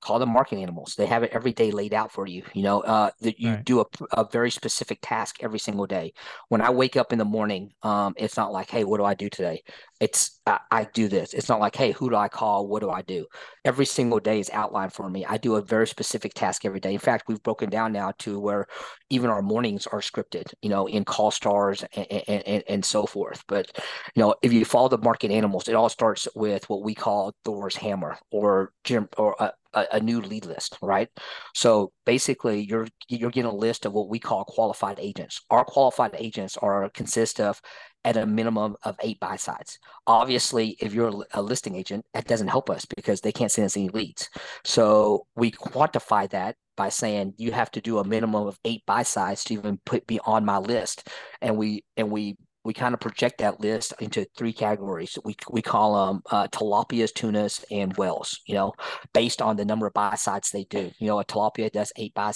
call 0.00 0.18
them 0.18 0.32
marketing 0.32 0.62
animals. 0.62 0.94
They 0.96 1.06
have 1.06 1.22
it 1.22 1.32
every 1.32 1.52
day 1.52 1.70
laid 1.70 1.92
out 1.92 2.12
for 2.12 2.26
you. 2.26 2.42
You 2.54 2.62
know, 2.62 2.80
uh, 2.80 3.10
that 3.20 3.40
you 3.40 3.50
right. 3.50 3.64
do 3.64 3.80
a, 3.80 3.86
a 4.12 4.28
very 4.30 4.50
specific 4.50 4.98
task 5.02 5.36
every 5.42 5.58
single 5.58 5.86
day. 5.86 6.12
When 6.48 6.60
I 6.60 6.70
wake 6.70 6.96
up 6.96 7.12
in 7.12 7.18
the 7.18 7.24
morning, 7.24 7.72
um, 7.82 8.14
it's 8.16 8.36
not 8.36 8.52
like, 8.52 8.70
hey, 8.70 8.84
what 8.84 8.98
do 8.98 9.04
I 9.04 9.14
do 9.14 9.28
today? 9.28 9.62
It's 10.00 10.40
I, 10.46 10.60
I, 10.70 10.84
do 10.94 11.08
this. 11.08 11.34
It's 11.34 11.48
not 11.48 11.58
like, 11.58 11.74
hey, 11.74 11.90
who 11.90 12.08
do 12.08 12.16
I 12.16 12.28
call? 12.28 12.68
What 12.68 12.80
do 12.80 12.90
I 12.90 13.02
do? 13.02 13.26
Every 13.64 13.84
single 13.84 14.20
day 14.20 14.38
is 14.38 14.50
outlined 14.52 14.92
for 14.92 15.10
me. 15.10 15.26
I 15.26 15.36
do 15.36 15.56
a 15.56 15.62
very 15.62 15.88
specific 15.88 16.34
task 16.34 16.64
every 16.64 16.78
day. 16.78 16.92
In 16.92 17.00
fact, 17.00 17.24
we've 17.26 17.42
broken 17.42 17.68
down 17.68 17.92
now 17.92 18.12
to 18.20 18.38
where 18.38 18.66
even 19.10 19.30
our 19.30 19.42
mornings 19.42 19.86
are 19.88 20.00
scripted. 20.00 20.52
You 20.62 20.70
know, 20.70 20.86
in 20.86 21.04
call 21.04 21.30
stars 21.32 21.84
and, 21.96 22.06
and, 22.28 22.42
and, 22.46 22.64
and 22.68 22.84
so 22.84 23.06
forth. 23.06 23.42
But 23.48 23.76
you 24.14 24.22
know, 24.22 24.36
if 24.42 24.52
you 24.52 24.64
follow 24.64 24.88
the 24.88 24.98
market 24.98 25.32
animals, 25.32 25.68
it 25.68 25.74
all 25.74 25.88
starts 25.88 26.28
with 26.34 26.68
what 26.68 26.82
we 26.82 26.94
call 26.94 27.34
Thor's 27.44 27.76
hammer 27.76 28.18
or 28.30 28.72
Jim 28.84 29.08
or 29.16 29.40
uh, 29.42 29.50
a, 29.80 29.96
a, 29.96 30.00
new 30.00 30.20
lead 30.20 30.46
list, 30.46 30.78
right? 30.82 31.08
So 31.54 31.92
basically, 32.06 32.60
you're 32.60 32.88
you're 33.08 33.30
getting 33.30 33.50
a 33.50 33.54
list 33.54 33.86
of 33.86 33.92
what 33.92 34.08
we 34.08 34.18
call 34.18 34.44
qualified 34.44 34.98
agents. 35.00 35.40
Our 35.50 35.64
qualified 35.64 36.14
agents 36.18 36.56
are 36.56 36.88
consist 36.90 37.40
of 37.40 37.60
at 38.04 38.16
a 38.16 38.26
minimum 38.26 38.76
of 38.82 38.96
eight 39.02 39.20
buy 39.20 39.36
sides. 39.36 39.78
Obviously, 40.06 40.76
if 40.80 40.94
you're 40.94 41.24
a 41.32 41.42
listing 41.42 41.74
agent, 41.76 42.04
that 42.14 42.26
doesn't 42.26 42.48
help 42.48 42.70
us 42.70 42.86
because 42.96 43.20
they 43.20 43.32
can't 43.32 43.50
send 43.50 43.66
us 43.66 43.76
any 43.76 43.88
leads. 43.88 44.28
So 44.64 45.26
we 45.36 45.50
quantify 45.50 46.30
that 46.30 46.56
by 46.76 46.88
saying 46.88 47.34
you 47.36 47.52
have 47.52 47.70
to 47.72 47.80
do 47.80 47.98
a 47.98 48.04
minimum 48.04 48.46
of 48.46 48.58
eight 48.64 48.86
buy 48.86 49.02
sides 49.02 49.42
to 49.44 49.54
even 49.54 49.80
put 49.84 50.06
be 50.06 50.20
on 50.24 50.44
my 50.44 50.58
list, 50.58 51.08
and 51.42 51.56
we 51.56 51.84
and 51.96 52.10
we 52.10 52.36
we 52.68 52.74
kind 52.74 52.92
of 52.92 53.00
project 53.00 53.38
that 53.38 53.60
list 53.60 53.94
into 53.98 54.26
three 54.36 54.52
categories. 54.52 55.16
We 55.24 55.36
we 55.50 55.62
call 55.62 56.06
them 56.06 56.20
uh, 56.30 56.48
tilapias, 56.48 57.14
tunas, 57.14 57.64
and 57.70 57.96
whales. 57.96 58.40
You 58.46 58.56
know, 58.56 58.74
based 59.14 59.40
on 59.40 59.56
the 59.56 59.64
number 59.64 59.86
of 59.86 59.94
buy 59.94 60.18
they 60.52 60.64
do. 60.64 60.90
You 60.98 61.06
know, 61.06 61.18
a 61.18 61.24
tilapia 61.24 61.72
does 61.72 61.94
eight 61.96 62.12
buy. 62.12 62.30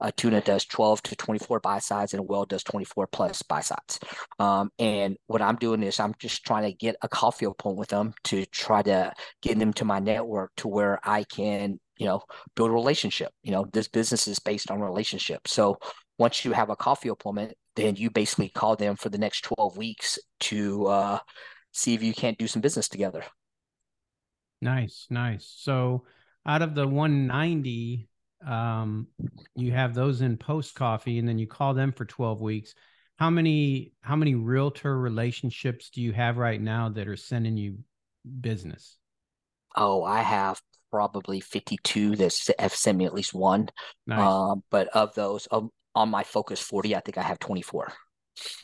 A 0.00 0.12
tuna 0.12 0.42
does 0.42 0.66
12 0.66 1.02
to 1.04 1.16
24 1.16 1.60
buy 1.60 1.80
and 1.90 2.14
a 2.14 2.22
whale 2.22 2.44
does 2.44 2.62
24 2.62 3.06
plus 3.06 3.40
buy. 3.40 3.62
Um, 4.38 4.70
and 4.78 5.16
what 5.28 5.40
I'm 5.40 5.56
doing 5.56 5.82
is 5.82 5.98
I'm 5.98 6.14
just 6.20 6.44
trying 6.44 6.64
to 6.64 6.72
get 6.72 6.96
a 7.00 7.08
coffee 7.08 7.46
appointment 7.46 7.78
with 7.78 7.88
them 7.88 8.12
to 8.24 8.44
try 8.44 8.82
to 8.82 9.12
get 9.40 9.58
them 9.58 9.72
to 9.72 9.84
my 9.86 9.98
network 9.98 10.52
to 10.58 10.68
where 10.68 11.00
I 11.02 11.24
can 11.24 11.80
you 11.96 12.06
know, 12.06 12.22
build 12.54 12.70
a 12.70 12.72
relationship. 12.72 13.32
You 13.42 13.52
know, 13.52 13.66
this 13.72 13.88
business 13.88 14.28
is 14.28 14.38
based 14.38 14.70
on 14.70 14.80
relationship. 14.80 15.48
So 15.48 15.78
once 16.18 16.44
you 16.44 16.52
have 16.52 16.70
a 16.70 16.76
coffee 16.76 17.08
appointment, 17.08 17.54
then 17.78 17.96
you 17.96 18.10
basically 18.10 18.48
call 18.48 18.76
them 18.76 18.96
for 18.96 19.08
the 19.08 19.18
next 19.18 19.42
12 19.42 19.76
weeks 19.76 20.18
to 20.40 20.86
uh, 20.86 21.18
see 21.72 21.94
if 21.94 22.02
you 22.02 22.12
can't 22.12 22.38
do 22.38 22.48
some 22.48 22.60
business 22.60 22.88
together. 22.88 23.22
Nice, 24.60 25.06
nice. 25.08 25.54
So 25.56 26.04
out 26.44 26.62
of 26.62 26.74
the 26.74 26.86
190, 26.86 28.08
um, 28.46 29.06
you 29.54 29.72
have 29.72 29.94
those 29.94 30.20
in 30.20 30.36
post 30.36 30.74
coffee 30.74 31.18
and 31.18 31.28
then 31.28 31.38
you 31.38 31.46
call 31.46 31.74
them 31.74 31.92
for 31.92 32.04
12 32.04 32.40
weeks. 32.40 32.74
How 33.16 33.30
many 33.30 33.92
how 34.00 34.14
many 34.14 34.34
realtor 34.34 34.98
relationships 34.98 35.90
do 35.90 36.00
you 36.00 36.12
have 36.12 36.36
right 36.36 36.60
now 36.60 36.88
that 36.90 37.08
are 37.08 37.16
sending 37.16 37.56
you 37.56 37.78
business? 38.40 38.96
Oh, 39.76 40.04
I 40.04 40.22
have 40.22 40.60
probably 40.90 41.40
52 41.40 42.16
that 42.16 42.36
have 42.58 42.74
sent 42.74 42.98
me 42.98 43.04
at 43.06 43.14
least 43.14 43.34
one. 43.34 43.68
Nice. 44.06 44.20
Um, 44.20 44.62
but 44.70 44.88
of 44.88 45.14
those, 45.14 45.46
um, 45.50 45.70
on 45.94 46.08
my 46.08 46.22
Focus 46.22 46.60
40, 46.60 46.96
I 46.96 47.00
think 47.00 47.18
I 47.18 47.22
have 47.22 47.38
24. 47.38 47.92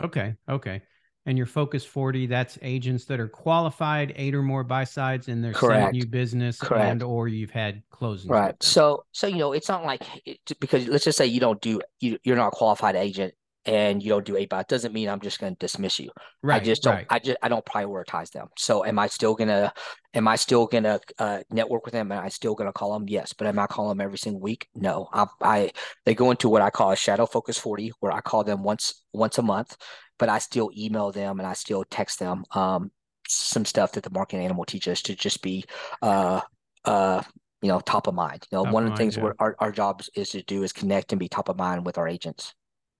Okay. 0.02 0.34
Okay. 0.48 0.82
And 1.26 1.38
your 1.38 1.46
Focus 1.46 1.84
40, 1.84 2.26
that's 2.26 2.58
agents 2.60 3.06
that 3.06 3.18
are 3.18 3.28
qualified, 3.28 4.12
eight 4.16 4.34
or 4.34 4.42
more 4.42 4.62
buy 4.62 4.84
sides, 4.84 5.28
and 5.28 5.42
they're 5.42 5.54
Correct. 5.54 5.86
sending 5.86 6.00
you 6.00 6.06
business 6.06 6.58
Correct. 6.58 6.84
and 6.84 7.02
or 7.02 7.28
you've 7.28 7.50
had 7.50 7.82
closing. 7.90 8.30
Right. 8.30 8.54
So 8.62 9.04
so 9.12 9.26
you 9.26 9.38
know, 9.38 9.52
it's 9.52 9.68
not 9.68 9.84
like 9.84 10.02
it, 10.26 10.38
because 10.60 10.86
let's 10.86 11.04
just 11.04 11.16
say 11.16 11.26
you 11.26 11.40
don't 11.40 11.60
do 11.62 11.80
you, 12.00 12.18
you're 12.24 12.36
not 12.36 12.48
a 12.48 12.50
qualified 12.50 12.94
agent 12.94 13.32
and 13.66 14.02
you 14.02 14.10
don't 14.10 14.24
do 14.24 14.36
eight 14.36 14.50
bot 14.50 14.68
doesn't 14.68 14.92
mean 14.92 15.08
I'm 15.08 15.20
just 15.20 15.40
going 15.40 15.54
to 15.54 15.58
dismiss 15.58 15.98
you. 15.98 16.10
Right. 16.42 16.60
I 16.60 16.64
just 16.64 16.82
don't. 16.82 16.94
Right. 16.94 17.06
I 17.08 17.18
just 17.18 17.38
I 17.42 17.48
don't 17.48 17.64
prioritize 17.64 18.30
them. 18.30 18.48
So 18.58 18.84
am 18.84 18.98
I 18.98 19.06
still 19.06 19.34
gonna 19.34 19.72
am 20.12 20.28
I 20.28 20.36
still 20.36 20.66
gonna 20.66 21.00
uh, 21.18 21.40
network 21.50 21.84
with 21.84 21.92
them? 21.92 22.12
Am 22.12 22.24
I 22.24 22.28
still 22.28 22.54
gonna 22.54 22.72
call 22.72 22.92
them? 22.92 23.08
Yes. 23.08 23.32
But 23.32 23.46
am 23.46 23.58
I 23.58 23.66
calling 23.66 23.96
them 23.96 24.04
every 24.04 24.18
single 24.18 24.40
week? 24.40 24.68
No. 24.74 25.08
I, 25.12 25.26
I 25.40 25.70
they 26.04 26.14
go 26.14 26.30
into 26.30 26.48
what 26.48 26.62
I 26.62 26.70
call 26.70 26.92
a 26.92 26.96
shadow 26.96 27.26
focus 27.26 27.58
forty, 27.58 27.92
where 28.00 28.12
I 28.12 28.20
call 28.20 28.44
them 28.44 28.62
once 28.62 29.04
once 29.12 29.38
a 29.38 29.42
month, 29.42 29.76
but 30.18 30.28
I 30.28 30.38
still 30.38 30.70
email 30.76 31.10
them 31.10 31.38
and 31.40 31.46
I 31.46 31.54
still 31.54 31.84
text 31.84 32.18
them 32.18 32.44
um, 32.54 32.90
some 33.28 33.64
stuff 33.64 33.92
that 33.92 34.02
the 34.02 34.10
marketing 34.10 34.44
animal 34.44 34.64
teaches 34.64 35.00
to 35.02 35.14
just 35.14 35.42
be 35.42 35.64
uh 36.02 36.40
uh 36.84 37.22
you 37.62 37.68
know 37.68 37.80
top 37.80 38.06
of 38.06 38.14
mind. 38.14 38.46
You 38.52 38.58
know, 38.58 38.64
top 38.64 38.74
one 38.74 38.84
of 38.84 38.90
the 38.90 38.96
things 38.96 39.16
yeah. 39.16 39.30
our 39.38 39.56
our 39.58 39.72
jobs 39.72 40.10
is 40.14 40.30
to 40.30 40.42
do 40.42 40.62
is 40.62 40.72
connect 40.72 41.12
and 41.12 41.18
be 41.18 41.28
top 41.28 41.48
of 41.48 41.56
mind 41.56 41.86
with 41.86 41.96
our 41.96 42.06
agents. 42.06 42.54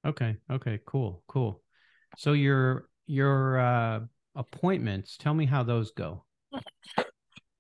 Okay. 0.04 0.36
Okay. 0.50 0.80
Cool. 0.86 1.22
Cool. 1.26 1.62
So 2.16 2.32
your 2.32 2.88
your 3.06 3.58
uh, 3.58 4.00
appointments, 4.34 5.16
tell 5.16 5.34
me 5.34 5.46
how 5.46 5.62
those 5.62 5.90
go. 5.92 6.24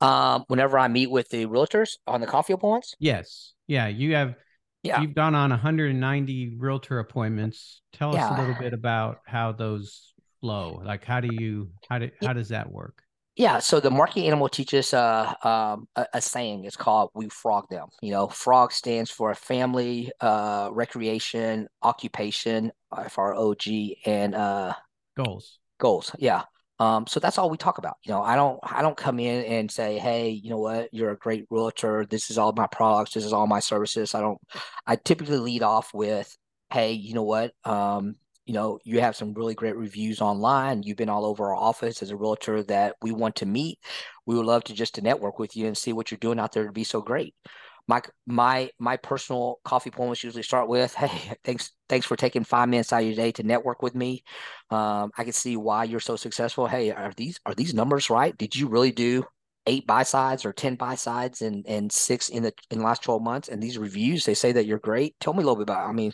Um, 0.00 0.44
whenever 0.48 0.78
I 0.78 0.88
meet 0.88 1.10
with 1.10 1.28
the 1.30 1.46
realtors 1.46 1.96
on 2.06 2.20
the 2.20 2.26
coffee 2.26 2.52
appointments. 2.52 2.94
Yes. 2.98 3.52
Yeah. 3.66 3.88
You 3.88 4.14
have. 4.14 4.34
Yeah. 4.82 5.00
You've 5.00 5.14
gone 5.14 5.34
on 5.34 5.48
190 5.48 6.56
realtor 6.58 6.98
appointments. 6.98 7.80
Tell 7.94 8.14
us 8.14 8.30
a 8.30 8.38
little 8.38 8.56
bit 8.60 8.74
about 8.74 9.20
how 9.24 9.52
those 9.52 10.12
flow. 10.42 10.82
Like, 10.84 11.04
how 11.04 11.20
do 11.20 11.34
you 11.34 11.70
how 11.88 12.00
do 12.00 12.10
how 12.20 12.34
does 12.34 12.50
that 12.50 12.70
work? 12.70 13.03
Yeah, 13.36 13.58
so 13.58 13.80
the 13.80 13.90
marketing 13.90 14.26
animal 14.28 14.48
teaches 14.48 14.94
uh, 14.94 15.34
um, 15.42 15.88
a, 15.96 16.06
a, 16.14 16.20
saying. 16.20 16.64
It's 16.66 16.76
called 16.76 17.10
"We 17.14 17.28
frog 17.28 17.68
them." 17.68 17.88
You 18.00 18.12
know, 18.12 18.28
frog 18.28 18.70
stands 18.70 19.10
for 19.10 19.34
family, 19.34 20.12
uh, 20.20 20.68
recreation, 20.72 21.66
occupation, 21.82 22.70
F 22.96 23.18
R 23.18 23.34
O 23.34 23.54
G, 23.54 23.98
and 24.06 24.36
uh, 24.36 24.74
goals. 25.16 25.58
Goals. 25.80 26.14
Yeah. 26.18 26.42
Um, 26.78 27.06
so 27.06 27.18
that's 27.18 27.38
all 27.38 27.50
we 27.50 27.56
talk 27.56 27.78
about. 27.78 27.96
You 28.04 28.12
know, 28.12 28.22
I 28.22 28.36
don't 28.36 28.60
I 28.62 28.82
don't 28.82 28.96
come 28.96 29.18
in 29.18 29.44
and 29.44 29.70
say, 29.70 29.98
hey, 29.98 30.30
you 30.30 30.50
know 30.50 30.58
what, 30.58 30.88
you're 30.92 31.10
a 31.10 31.16
great 31.16 31.46
realtor. 31.50 32.06
This 32.08 32.30
is 32.30 32.38
all 32.38 32.52
my 32.52 32.68
products. 32.68 33.14
This 33.14 33.24
is 33.24 33.32
all 33.32 33.46
my 33.48 33.60
services. 33.60 34.14
I 34.14 34.20
don't. 34.20 34.38
I 34.86 34.94
typically 34.96 35.38
lead 35.38 35.62
off 35.62 35.92
with, 35.92 36.36
hey, 36.72 36.92
you 36.92 37.14
know 37.14 37.24
what, 37.24 37.52
um, 37.64 38.16
you 38.46 38.54
know, 38.54 38.78
you 38.84 39.00
have 39.00 39.16
some 39.16 39.34
really 39.34 39.54
great 39.54 39.76
reviews 39.76 40.20
online. 40.20 40.82
You've 40.82 40.96
been 40.96 41.08
all 41.08 41.24
over 41.24 41.46
our 41.46 41.56
office 41.56 42.02
as 42.02 42.10
a 42.10 42.16
realtor 42.16 42.62
that 42.64 42.96
we 43.02 43.12
want 43.12 43.36
to 43.36 43.46
meet. 43.46 43.78
We 44.26 44.36
would 44.36 44.46
love 44.46 44.64
to 44.64 44.74
just 44.74 44.94
to 44.96 45.02
network 45.02 45.38
with 45.38 45.56
you 45.56 45.66
and 45.66 45.76
see 45.76 45.92
what 45.92 46.10
you're 46.10 46.18
doing 46.18 46.38
out 46.38 46.52
there 46.52 46.66
to 46.66 46.72
be 46.72 46.84
so 46.84 47.00
great. 47.00 47.34
My 47.86 48.02
my 48.26 48.70
my 48.78 48.96
personal 48.96 49.60
coffee 49.64 49.90
appointments 49.90 50.24
usually 50.24 50.42
start 50.42 50.68
with, 50.68 50.94
"Hey, 50.96 51.34
thanks 51.44 51.70
thanks 51.88 52.06
for 52.06 52.16
taking 52.16 52.44
five 52.44 52.68
minutes 52.68 52.92
out 52.92 53.02
of 53.02 53.06
your 53.06 53.16
day 53.16 53.32
to 53.32 53.42
network 53.42 53.82
with 53.82 53.94
me. 53.94 54.24
Um, 54.70 55.10
I 55.18 55.24
can 55.24 55.32
see 55.34 55.56
why 55.56 55.84
you're 55.84 56.00
so 56.00 56.16
successful. 56.16 56.66
Hey, 56.66 56.90
are 56.90 57.12
these 57.16 57.38
are 57.46 57.54
these 57.54 57.74
numbers 57.74 58.08
right? 58.10 58.36
Did 58.36 58.56
you 58.56 58.68
really 58.68 58.92
do 58.92 59.24
eight 59.66 59.86
buy 59.86 60.02
sides 60.02 60.44
or 60.44 60.52
10 60.52 60.74
buy 60.74 60.94
sides 60.94 61.40
and 61.42 61.64
and 61.66 61.90
six 61.90 62.28
in 62.28 62.42
the 62.42 62.52
in 62.70 62.78
the 62.78 62.84
last 62.84 63.02
12 63.02 63.22
months 63.22 63.48
and 63.48 63.62
these 63.62 63.78
reviews 63.78 64.24
they 64.24 64.34
say 64.34 64.52
that 64.52 64.66
you're 64.66 64.78
great 64.78 65.14
tell 65.20 65.32
me 65.32 65.38
a 65.38 65.40
little 65.42 65.56
bit 65.56 65.62
about 65.62 65.88
i 65.88 65.92
mean 65.92 66.12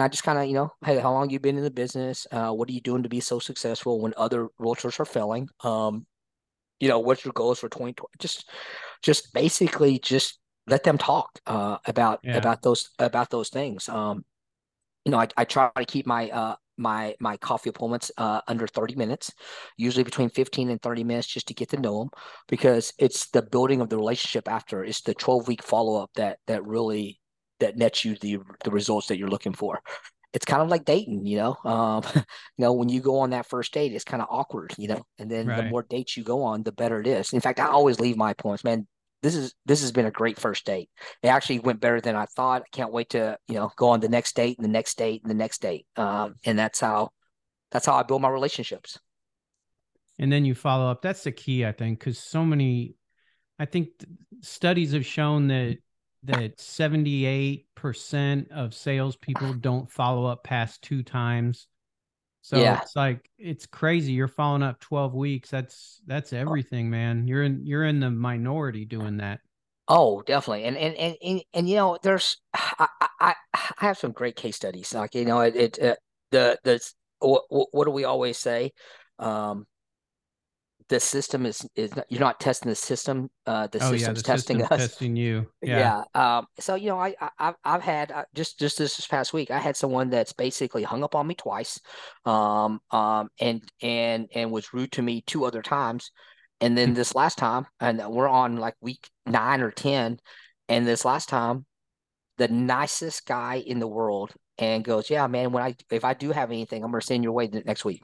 I 0.00 0.08
just 0.08 0.24
kind 0.24 0.38
of, 0.38 0.46
you 0.46 0.54
know, 0.54 0.72
hey, 0.84 0.98
how 0.98 1.12
long 1.12 1.30
you 1.30 1.40
been 1.40 1.56
in 1.56 1.64
the 1.64 1.70
business? 1.70 2.26
Uh, 2.30 2.50
what 2.52 2.68
are 2.68 2.72
you 2.72 2.80
doing 2.80 3.02
to 3.02 3.08
be 3.08 3.20
so 3.20 3.38
successful 3.38 4.00
when 4.00 4.14
other 4.16 4.48
realtors 4.60 4.98
are 5.00 5.04
failing? 5.04 5.48
Um, 5.62 6.06
you 6.78 6.88
know, 6.88 6.98
what's 6.98 7.24
your 7.24 7.32
goals 7.32 7.58
for 7.60 7.68
2020? 7.68 8.08
Just, 8.18 8.48
just 9.02 9.32
basically 9.34 9.98
just 9.98 10.38
let 10.66 10.84
them 10.84 10.98
talk 10.98 11.38
uh, 11.46 11.78
about 11.86 12.20
yeah. 12.22 12.36
about 12.36 12.62
those 12.62 12.90
about 12.98 13.30
those 13.30 13.48
things. 13.48 13.88
Um, 13.88 14.24
you 15.04 15.12
know, 15.12 15.18
I, 15.18 15.28
I 15.36 15.44
try 15.44 15.70
to 15.76 15.84
keep 15.84 16.06
my 16.06 16.30
uh, 16.30 16.56
my 16.76 17.14
my 17.20 17.36
coffee 17.36 17.70
appointments 17.70 18.10
uh, 18.16 18.40
under 18.46 18.66
30 18.66 18.94
minutes, 18.94 19.32
usually 19.76 20.04
between 20.04 20.30
15 20.30 20.70
and 20.70 20.80
30 20.80 21.04
minutes, 21.04 21.26
just 21.26 21.48
to 21.48 21.54
get 21.54 21.68
to 21.70 21.80
know 21.80 22.00
them, 22.00 22.10
because 22.48 22.92
it's 22.98 23.28
the 23.30 23.42
building 23.42 23.80
of 23.80 23.88
the 23.88 23.96
relationship 23.96 24.48
after. 24.48 24.84
It's 24.84 25.02
the 25.02 25.14
12 25.14 25.48
week 25.48 25.62
follow 25.62 26.02
up 26.02 26.10
that 26.16 26.38
that 26.46 26.64
really 26.66 27.19
that 27.60 27.76
nets 27.76 28.04
you 28.04 28.16
the 28.16 28.38
the 28.64 28.70
results 28.70 29.08
that 29.08 29.18
you're 29.18 29.28
looking 29.28 29.52
for. 29.52 29.80
It's 30.32 30.44
kind 30.44 30.62
of 30.62 30.68
like 30.68 30.84
dating, 30.84 31.26
you 31.26 31.38
know. 31.38 31.56
Um, 31.64 32.02
you 32.14 32.22
know, 32.58 32.72
when 32.72 32.88
you 32.88 33.00
go 33.00 33.18
on 33.18 33.30
that 33.30 33.46
first 33.46 33.72
date, 33.72 33.92
it's 33.92 34.04
kind 34.04 34.22
of 34.22 34.28
awkward, 34.30 34.74
you 34.78 34.88
know. 34.88 35.04
And 35.18 35.30
then 35.30 35.46
right. 35.46 35.56
the 35.56 35.70
more 35.70 35.82
dates 35.82 36.16
you 36.16 36.22
go 36.22 36.42
on, 36.42 36.62
the 36.62 36.72
better 36.72 37.00
it 37.00 37.06
is. 37.06 37.32
In 37.32 37.40
fact, 37.40 37.60
I 37.60 37.66
always 37.66 38.00
leave 38.00 38.16
my 38.16 38.34
points, 38.34 38.64
man. 38.64 38.86
This 39.22 39.34
is 39.34 39.54
this 39.66 39.82
has 39.82 39.92
been 39.92 40.06
a 40.06 40.10
great 40.10 40.38
first 40.38 40.64
date. 40.64 40.88
It 41.22 41.28
actually 41.28 41.58
went 41.58 41.80
better 41.80 42.00
than 42.00 42.16
I 42.16 42.26
thought. 42.26 42.62
I 42.62 42.76
can't 42.76 42.92
wait 42.92 43.10
to 43.10 43.36
you 43.48 43.56
know 43.56 43.70
go 43.76 43.90
on 43.90 44.00
the 44.00 44.08
next 44.08 44.34
date 44.34 44.58
and 44.58 44.64
the 44.64 44.70
next 44.70 44.96
date 44.96 45.22
and 45.22 45.30
the 45.30 45.34
next 45.34 45.60
date. 45.60 45.86
Um, 45.96 46.36
and 46.44 46.58
that's 46.58 46.80
how 46.80 47.10
that's 47.70 47.86
how 47.86 47.94
I 47.94 48.02
build 48.02 48.22
my 48.22 48.28
relationships. 48.28 48.98
And 50.20 50.30
then 50.30 50.44
you 50.44 50.54
follow 50.54 50.90
up. 50.90 51.00
That's 51.00 51.24
the 51.24 51.32
key, 51.32 51.64
I 51.64 51.72
think, 51.72 51.98
because 51.98 52.18
so 52.18 52.44
many, 52.44 52.94
I 53.58 53.64
think 53.64 53.88
studies 54.42 54.92
have 54.92 55.06
shown 55.06 55.48
that 55.48 55.78
that 56.24 56.58
78% 56.58 58.50
of 58.50 58.74
salespeople 58.74 59.54
don't 59.54 59.90
follow 59.90 60.26
up 60.26 60.44
past 60.44 60.82
two 60.82 61.02
times. 61.02 61.66
So 62.42 62.58
yeah. 62.58 62.80
it's 62.82 62.96
like 62.96 63.28
it's 63.38 63.66
crazy. 63.66 64.12
You're 64.12 64.28
following 64.28 64.62
up 64.62 64.80
12 64.80 65.14
weeks. 65.14 65.50
That's 65.50 66.00
that's 66.06 66.32
everything, 66.32 66.88
man. 66.88 67.26
You're 67.26 67.42
in 67.42 67.66
you're 67.66 67.84
in 67.84 68.00
the 68.00 68.10
minority 68.10 68.84
doing 68.84 69.18
that. 69.18 69.40
Oh, 69.88 70.22
definitely. 70.22 70.64
And 70.64 70.76
and 70.76 70.94
and 70.96 71.16
and, 71.22 71.42
and 71.52 71.68
you 71.68 71.76
know, 71.76 71.98
there's 72.02 72.38
I, 72.54 72.88
I 73.20 73.34
I 73.52 73.60
have 73.78 73.98
some 73.98 74.12
great 74.12 74.36
case 74.36 74.56
studies. 74.56 74.94
Like 74.94 75.14
you 75.14 75.24
know, 75.24 75.40
it, 75.40 75.56
it 75.56 75.78
uh, 75.80 75.94
the 76.30 76.58
the 76.64 76.92
what, 77.18 77.44
what 77.48 77.84
do 77.84 77.90
we 77.90 78.04
always 78.04 78.38
say? 78.38 78.72
Um, 79.18 79.66
the 80.90 80.98
system 80.98 81.46
is 81.46 81.66
is 81.76 81.94
not, 81.94 82.04
you're 82.10 82.20
not 82.20 82.40
testing 82.40 82.68
the 82.68 82.74
system. 82.74 83.30
Uh, 83.46 83.68
the 83.68 83.78
oh, 83.78 83.92
system's 83.92 84.02
yeah, 84.02 84.12
the 84.12 84.22
testing 84.22 84.62
us. 84.62 84.68
Testing 84.68 85.16
you. 85.16 85.46
Yeah. 85.62 86.02
yeah. 86.14 86.38
Um. 86.38 86.46
So 86.58 86.74
you 86.74 86.88
know, 86.88 86.98
I, 86.98 87.14
I 87.38 87.54
I've 87.64 87.82
had 87.82 88.10
uh, 88.10 88.24
just 88.34 88.58
just 88.58 88.76
this 88.76 89.06
past 89.06 89.32
week, 89.32 89.52
I 89.52 89.58
had 89.58 89.76
someone 89.76 90.10
that's 90.10 90.32
basically 90.32 90.82
hung 90.82 91.04
up 91.04 91.14
on 91.14 91.28
me 91.28 91.34
twice, 91.34 91.80
um, 92.26 92.80
um, 92.90 93.28
and 93.40 93.62
and 93.80 94.28
and 94.34 94.50
was 94.50 94.74
rude 94.74 94.90
to 94.92 95.02
me 95.02 95.22
two 95.26 95.44
other 95.44 95.62
times, 95.62 96.10
and 96.60 96.76
then 96.76 96.92
this 96.92 97.14
last 97.14 97.38
time, 97.38 97.66
and 97.78 98.02
we're 98.08 98.28
on 98.28 98.56
like 98.56 98.74
week 98.80 99.08
nine 99.26 99.60
or 99.60 99.70
ten, 99.70 100.18
and 100.68 100.86
this 100.86 101.04
last 101.04 101.28
time, 101.28 101.66
the 102.36 102.48
nicest 102.48 103.26
guy 103.26 103.62
in 103.64 103.78
the 103.78 103.86
world, 103.86 104.34
and 104.58 104.82
goes, 104.82 105.08
yeah, 105.08 105.28
man, 105.28 105.52
when 105.52 105.62
I 105.62 105.76
if 105.92 106.04
I 106.04 106.14
do 106.14 106.32
have 106.32 106.50
anything, 106.50 106.82
I'm 106.82 106.90
gonna 106.90 107.00
send 107.00 107.22
your 107.22 107.32
way 107.32 107.48
next 107.48 107.84
week. 107.84 108.02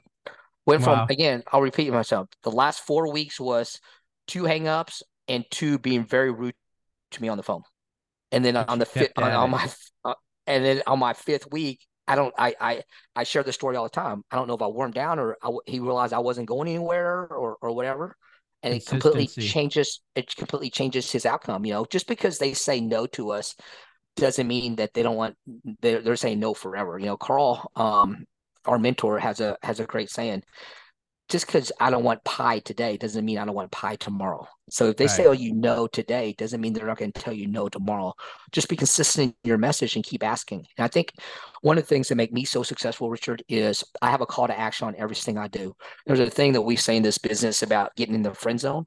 Went 0.67 0.85
wow. 0.85 0.97
from 0.97 1.07
again, 1.09 1.43
I'll 1.51 1.61
repeat 1.61 1.91
myself. 1.91 2.27
The 2.43 2.51
last 2.51 2.81
four 2.81 3.11
weeks 3.11 3.39
was 3.39 3.79
two 4.27 4.43
hangups 4.43 5.01
and 5.27 5.45
two 5.49 5.79
being 5.79 6.05
very 6.05 6.31
rude 6.31 6.53
to 7.11 7.21
me 7.21 7.29
on 7.29 7.37
the 7.37 7.43
phone. 7.43 7.63
And 8.31 8.43
then 8.43 8.57
on 8.57 8.77
the 8.77 8.85
fifth, 8.85 9.13
on, 9.15 9.31
on, 9.31 9.49
my, 9.49 9.69
uh, 10.03 10.13
and 10.45 10.65
then 10.65 10.81
on 10.85 10.99
my 10.99 11.13
fifth 11.13 11.49
week, 11.49 11.79
I 12.05 12.15
don't, 12.15 12.33
I, 12.37 12.53
I, 12.59 12.83
I 13.15 13.23
share 13.23 13.43
the 13.43 13.53
story 13.53 13.77
all 13.77 13.85
the 13.85 13.89
time. 13.89 14.23
I 14.29 14.35
don't 14.35 14.49
know 14.49 14.55
if 14.55 14.61
I 14.61 14.67
wore 14.67 14.85
him 14.85 14.91
down 14.91 15.19
or 15.19 15.37
I, 15.41 15.49
he 15.65 15.79
realized 15.79 16.13
I 16.13 16.19
wasn't 16.19 16.49
going 16.49 16.67
anywhere 16.67 17.27
or, 17.27 17.55
or 17.61 17.71
whatever. 17.73 18.17
And 18.63 18.73
it 18.73 18.85
completely 18.85 19.27
changes, 19.27 20.01
it 20.15 20.35
completely 20.35 20.69
changes 20.69 21.09
his 21.09 21.25
outcome. 21.25 21.63
You 21.63 21.73
know, 21.73 21.85
just 21.85 22.07
because 22.07 22.39
they 22.39 22.53
say 22.53 22.81
no 22.81 23.05
to 23.07 23.31
us 23.31 23.55
doesn't 24.17 24.47
mean 24.47 24.75
that 24.77 24.93
they 24.93 25.03
don't 25.03 25.15
want, 25.15 25.35
they're, 25.81 26.01
they're 26.01 26.17
saying 26.17 26.41
no 26.41 26.53
forever. 26.53 26.99
You 26.99 27.05
know, 27.05 27.17
Carl, 27.17 27.71
um, 27.77 28.25
our 28.65 28.79
mentor 28.79 29.19
has 29.19 29.39
a 29.41 29.57
has 29.63 29.79
a 29.79 29.85
great 29.85 30.09
saying. 30.09 30.43
just 31.29 31.45
because 31.45 31.71
I 31.79 31.89
don't 31.89 32.03
want 32.05 32.23
pie 32.23 32.59
today 32.59 32.95
doesn't 32.97 33.25
mean 33.25 33.37
I 33.37 33.45
don't 33.45 33.55
want 33.55 33.71
pie 33.71 33.97
tomorrow. 33.97 34.47
So 34.69 34.89
if 34.89 34.97
they 34.97 35.05
Right. 35.05 35.11
say, 35.11 35.25
"Oh, 35.25 35.33
you 35.33 35.53
know 35.53 35.87
today," 35.87 36.33
doesn't 36.37 36.61
mean 36.61 36.71
they're 36.73 36.87
not 36.87 36.97
going 36.97 37.11
to 37.11 37.21
tell 37.21 37.33
you 37.33 37.47
no 37.47 37.67
tomorrow. 37.67 38.13
Just 38.53 38.69
be 38.69 38.77
consistent 38.77 39.35
in 39.43 39.49
your 39.49 39.57
message 39.57 39.95
and 39.95 40.05
keep 40.05 40.23
asking. 40.23 40.65
And 40.77 40.85
I 40.85 40.87
think 40.87 41.11
one 41.61 41.77
of 41.77 41.83
the 41.83 41.87
things 41.87 42.07
that 42.07 42.15
make 42.15 42.31
me 42.31 42.45
so 42.45 42.63
successful, 42.63 43.09
Richard, 43.09 43.43
is 43.49 43.83
I 44.01 44.09
have 44.09 44.21
a 44.21 44.25
call 44.25 44.47
to 44.47 44.57
action 44.57 44.87
on 44.87 44.95
everything 44.97 45.37
I 45.37 45.47
do. 45.49 45.75
There's 46.05 46.19
a 46.21 46.29
thing 46.29 46.53
that 46.53 46.61
we 46.61 46.77
say 46.77 46.95
in 46.95 47.03
this 47.03 47.17
business 47.17 47.61
about 47.61 47.95
getting 47.97 48.15
in 48.15 48.21
the 48.23 48.33
friend 48.33 48.59
zone. 48.59 48.85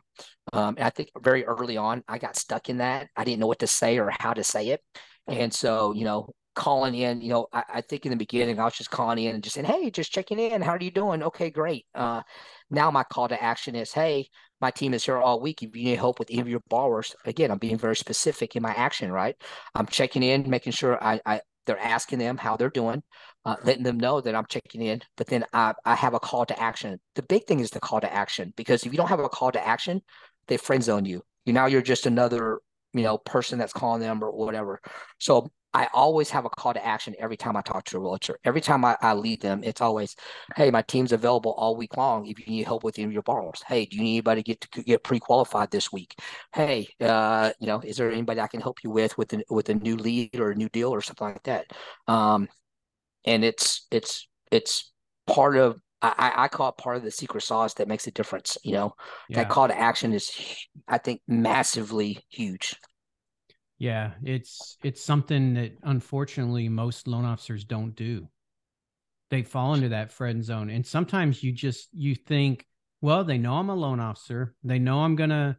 Um, 0.53 0.77
and 0.77 0.85
I 0.85 0.91
think 0.91 1.11
very 1.21 1.45
early 1.45 1.77
on, 1.77 2.03
I 2.09 2.19
got 2.19 2.37
stuck 2.37 2.69
in 2.71 2.79
that. 2.79 3.09
I 3.17 3.25
didn't 3.25 3.41
know 3.41 3.47
what 3.47 3.61
to 3.61 3.67
say 3.67 3.99
or 3.99 4.11
how 4.19 4.33
to 4.33 4.43
say 4.45 4.69
it. 4.69 4.83
And 5.29 5.53
so, 5.53 5.93
you 5.93 6.05
know, 6.05 6.31
calling 6.61 6.95
in, 6.95 7.23
you 7.23 7.31
know, 7.31 7.47
I, 7.55 7.65
I 7.77 7.81
think 7.81 8.05
in 8.05 8.11
the 8.11 8.17
beginning 8.17 8.61
I 8.61 8.65
was 8.65 8.75
just 8.75 8.91
calling 8.91 9.19
in 9.25 9.35
and 9.35 9.43
just 9.43 9.55
saying, 9.55 9.67
Hey, 9.67 9.91
just 9.91 10.13
checking 10.13 10.39
in. 10.39 10.61
How 10.61 10.73
are 10.73 10.83
you 10.83 10.91
doing? 10.91 11.23
Okay, 11.23 11.49
great. 11.49 11.87
Uh, 11.95 12.21
now 12.71 12.91
my 12.91 13.03
call 13.03 13.29
to 13.29 13.43
action 13.43 13.75
is, 13.75 13.93
Hey, 13.93 14.29
my 14.61 14.71
team 14.71 14.93
is 14.93 15.03
here 15.03 15.17
all 15.17 15.41
week. 15.41 15.63
If 15.63 15.75
you 15.75 15.85
need 15.85 15.99
help 15.99 16.19
with 16.19 16.31
any 16.31 16.41
of 16.41 16.49
your 16.49 16.61
borrowers, 16.69 17.17
again, 17.25 17.51
I'm 17.51 17.59
being 17.59 17.79
very 17.79 17.97
specific 17.97 18.57
in 18.57 18.63
my 18.63 18.75
action, 18.75 19.11
right? 19.11 19.35
I'm 19.75 19.87
checking 19.87 20.23
in, 20.23 20.51
making 20.51 20.73
sure 20.73 21.03
I, 21.03 21.21
I 21.25 21.41
they're 21.65 21.79
asking 21.79 22.19
them 22.19 22.37
how 22.37 22.57
they're 22.57 22.69
doing, 22.69 23.03
uh, 23.47 23.57
letting 23.65 23.83
them 23.85 23.99
know 23.99 24.21
that 24.21 24.35
I'm 24.35 24.47
checking 24.47 24.83
in. 24.83 25.01
But 25.17 25.29
then 25.29 25.45
I, 25.55 25.73
I 25.87 25.95
have 25.95 26.15
a 26.15 26.21
call 26.21 26.45
to 26.45 26.61
action. 26.61 27.01
The 27.15 27.23
big 27.23 27.47
thing 27.47 27.61
is 27.61 27.71
the 27.71 27.81
call 27.81 28.01
to 28.01 28.13
action 28.13 28.53
because 28.57 28.85
if 28.85 28.93
you 28.93 28.99
don't 28.99 29.09
have 29.09 29.21
a 29.21 29.29
call 29.31 29.51
to 29.53 29.67
action, 29.67 30.03
they 30.47 30.59
friend 30.59 30.83
zone 30.83 31.07
you. 31.07 31.23
You 31.47 31.55
now 31.55 31.67
you're 31.67 31.81
just 31.81 32.05
another 32.05 32.61
you 32.93 33.03
know 33.03 33.17
person 33.17 33.59
that's 33.59 33.73
calling 33.73 34.03
them 34.03 34.23
or 34.23 34.31
whatever. 34.31 34.81
So 35.19 35.51
I 35.73 35.89
always 35.93 36.31
have 36.31 36.45
a 36.45 36.51
call 36.51 36.75
to 36.75 36.85
action 36.85 37.15
every 37.19 37.37
time 37.37 37.57
I 37.57 37.63
talk 37.63 37.85
to 37.87 37.97
a 37.97 38.01
realtor. 38.01 38.39
Every 38.45 38.61
time 38.61 38.85
I, 38.85 38.97
I 39.01 39.15
lead 39.15 39.41
them, 39.41 39.63
it's 39.65 39.81
always, 39.81 40.17
"Hey, 40.57 40.71
my 40.71 40.83
team's 40.83 41.13
available 41.13 41.53
all 41.53 41.77
week 41.77 41.97
long. 41.97 42.27
If 42.27 42.41
you 42.41 42.47
need 42.47 42.67
help 42.67 42.83
with 42.85 42.99
any 42.99 43.07
of 43.07 43.13
your 43.13 43.23
borrowers, 43.23 43.63
hey, 43.67 43.87
do 43.87 43.97
you 43.97 44.03
need 44.03 44.15
anybody 44.17 44.43
to 44.43 44.47
get 44.47 44.61
to 44.73 44.83
get 44.83 45.05
pre-qualified 45.05 45.71
this 45.71 45.93
week? 45.93 46.19
Hey, 46.55 46.89
uh, 47.01 47.53
you 47.61 47.67
know, 47.69 47.81
is 47.81 47.97
there 47.97 48.11
anybody 48.11 48.41
I 48.41 48.49
can 48.49 48.61
help 48.61 48.83
you 48.85 48.91
with 48.91 49.17
with 49.19 49.33
a, 49.33 49.45
with 49.51 49.69
a 49.69 49.75
new 49.75 49.97
lead 49.97 50.41
or 50.41 50.51
a 50.51 50.55
new 50.57 50.69
deal 50.71 50.91
or 50.91 51.01
something 51.03 51.29
like 51.29 51.43
that?" 51.45 51.67
Um, 52.09 52.49
and 53.25 53.45
it's 53.45 53.87
it's 53.91 54.29
it's 54.51 54.93
part 55.27 55.57
of 55.57 55.81
I, 56.03 56.33
I 56.35 56.49
call 56.49 56.71
it 56.71 56.79
part 56.79 56.97
of 56.97 57.03
the 57.03 57.11
secret 57.11 57.43
sauce 57.43 57.75
that 57.75 57.89
makes 57.89 58.07
a 58.07 58.11
difference. 58.11 58.57
You 58.65 58.73
know, 58.73 58.95
Yeah. 59.29 59.37
that 59.37 59.49
call 59.51 59.69
to 59.69 59.79
action 59.79 60.15
is, 60.15 60.31
I 60.89 60.97
think, 60.99 61.21
massively 61.29 62.25
huge. 62.31 62.75
Yeah, 63.81 64.15
it's 64.23 64.79
it's 64.85 65.03
something 65.03 65.55
that 65.55 65.73
unfortunately 65.83 66.69
most 66.69 67.09
loan 67.09 67.25
officers 67.25 67.65
don't 67.65 67.97
do. 67.97 68.29
They 69.31 69.43
fall 69.43 69.75
into 69.75 69.89
that 69.91 70.13
friend 70.13 70.45
zone. 70.45 70.69
And 70.71 70.87
sometimes 70.87 71.43
you 71.43 71.53
just 71.53 71.89
you 71.95 72.15
think, 72.15 72.67
well, 73.01 73.25
they 73.25 73.39
know 73.39 73.55
I'm 73.55 73.71
a 73.71 73.75
loan 73.75 73.99
officer. 74.01 74.55
They 74.65 74.79
know 74.79 75.01
I'm 75.01 75.17
gonna 75.17 75.59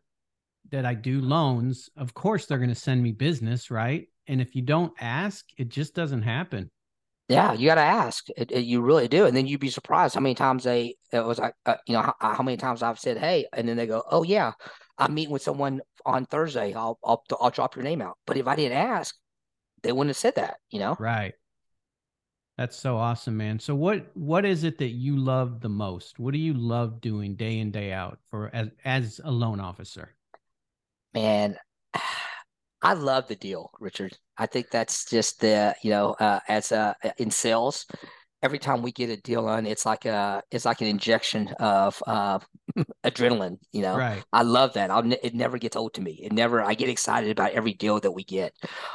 that 0.72 0.86
I 0.86 0.96
do 0.96 1.22
loans. 1.22 1.90
Of 1.98 2.13
course 2.13 2.46
they're 2.48 2.60
gonna 2.60 2.75
send 2.75 3.04
me 3.04 3.12
business, 3.13 3.72
right? 3.72 4.08
And 4.28 4.42
if 4.42 4.56
you 4.56 4.63
don't 4.63 4.94
ask, 5.01 5.46
it 5.58 5.70
just 5.70 5.96
doesn't 5.96 6.24
happen. 6.24 6.72
Yeah, 7.30 7.54
you 7.54 7.68
got 7.68 7.75
to 7.75 7.82
ask. 7.82 8.25
It, 8.36 8.51
it- 8.51 8.66
you 8.66 8.82
really 8.82 9.08
do, 9.08 9.25
and 9.25 9.36
then 9.36 9.48
you'd 9.48 9.60
be 9.62 9.70
surprised 9.70 10.16
how 10.16 10.22
many 10.22 10.36
times 10.36 10.63
they 10.66 10.96
it 11.13 11.24
was 11.25 11.40
like, 11.40 11.56
uh, 11.66 11.75
you 11.88 11.94
know, 11.94 12.01
how, 12.01 12.16
how 12.20 12.44
many 12.44 12.58
times 12.58 12.84
I've 12.84 13.00
said, 13.00 13.18
"Hey," 13.18 13.46
and 13.54 13.68
then 13.68 13.78
they 13.78 13.88
go, 13.88 14.04
"Oh 14.10 14.24
yeah, 14.24 14.51
I'm 15.01 15.13
meeting 15.13 15.34
with 15.34 15.41
someone 15.41 15.81
on 16.05 16.25
Thursday. 16.25 16.74
I'll 16.74 17.00
I'll 17.03 17.24
I'll 17.39 17.50
drop 17.50 17.75
your 17.75 17.84
name 17.84 18.01
out." 18.01 18.17
But 18.25 18.38
if 18.38 18.48
I 18.48 18.55
didn't 18.55 18.77
ask, 18.77 19.15
they 19.84 19.91
wouldn't 19.91 20.10
have 20.10 20.17
said 20.17 20.36
that. 20.36 20.58
You 20.70 20.79
know. 20.79 20.96
Right. 21.00 21.34
That's 22.58 22.77
so 22.77 22.98
awesome, 22.98 23.38
man. 23.38 23.60
So 23.60 23.74
what 23.74 24.05
what 24.15 24.46
is 24.46 24.63
it 24.63 24.77
that 24.77 24.89
you 24.89 25.17
love 25.17 25.62
the 25.62 25.70
most? 25.70 26.20
What 26.20 26.34
do 26.34 26.39
you 26.39 26.53
love 26.53 27.01
doing 27.01 27.36
day 27.36 27.58
in 27.58 27.72
day 27.72 27.91
out 27.91 28.20
for 28.29 28.50
as 28.53 28.70
as 28.86 29.22
a 29.24 29.31
loan 29.31 29.60
officer? 29.60 30.15
Man, 31.13 31.58
I 32.81 32.93
love 32.93 33.27
the 33.27 33.36
deal, 33.36 33.72
Richard. 33.79 34.17
I 34.38 34.48
think 34.48 34.70
that's 34.70 35.10
just 35.10 35.39
the, 35.39 35.75
you 35.84 35.91
know, 35.91 36.15
uh, 36.20 36.39
as 36.48 36.72
uh, 36.72 36.93
in 37.17 37.29
sales, 37.29 37.86
every 38.41 38.60
time 38.60 38.81
we 38.81 38.91
get 38.91 39.10
a 39.10 39.17
deal 39.17 39.48
on, 39.48 39.65
it's 39.65 39.86
like 39.86 40.05
a, 40.05 40.41
it's 40.51 40.65
like 40.65 40.81
an 40.81 40.88
injection 40.88 41.50
of 41.60 42.01
uh, 42.07 42.39
adrenaline. 43.03 43.57
You 43.71 43.84
know, 43.84 43.95
Right. 43.97 44.23
I 44.34 44.43
love 44.43 44.73
that. 44.73 44.91
I'll, 44.91 45.10
it 45.12 45.34
never 45.36 45.58
gets 45.58 45.75
old 45.75 45.93
to 45.95 46.01
me. 46.01 46.13
It 46.23 46.32
never. 46.34 46.62
I 46.62 46.73
get 46.73 46.89
excited 46.89 47.32
about 47.32 47.51
every 47.54 47.73
deal 47.73 47.99
that 47.99 48.12
we 48.12 48.23
get. 48.23 48.54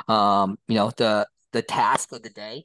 Um, 0.08 0.58
you 0.68 0.74
know, 0.76 0.90
the 0.96 1.26
the 1.52 1.62
task 1.62 2.12
of 2.12 2.22
the 2.22 2.30
day. 2.30 2.64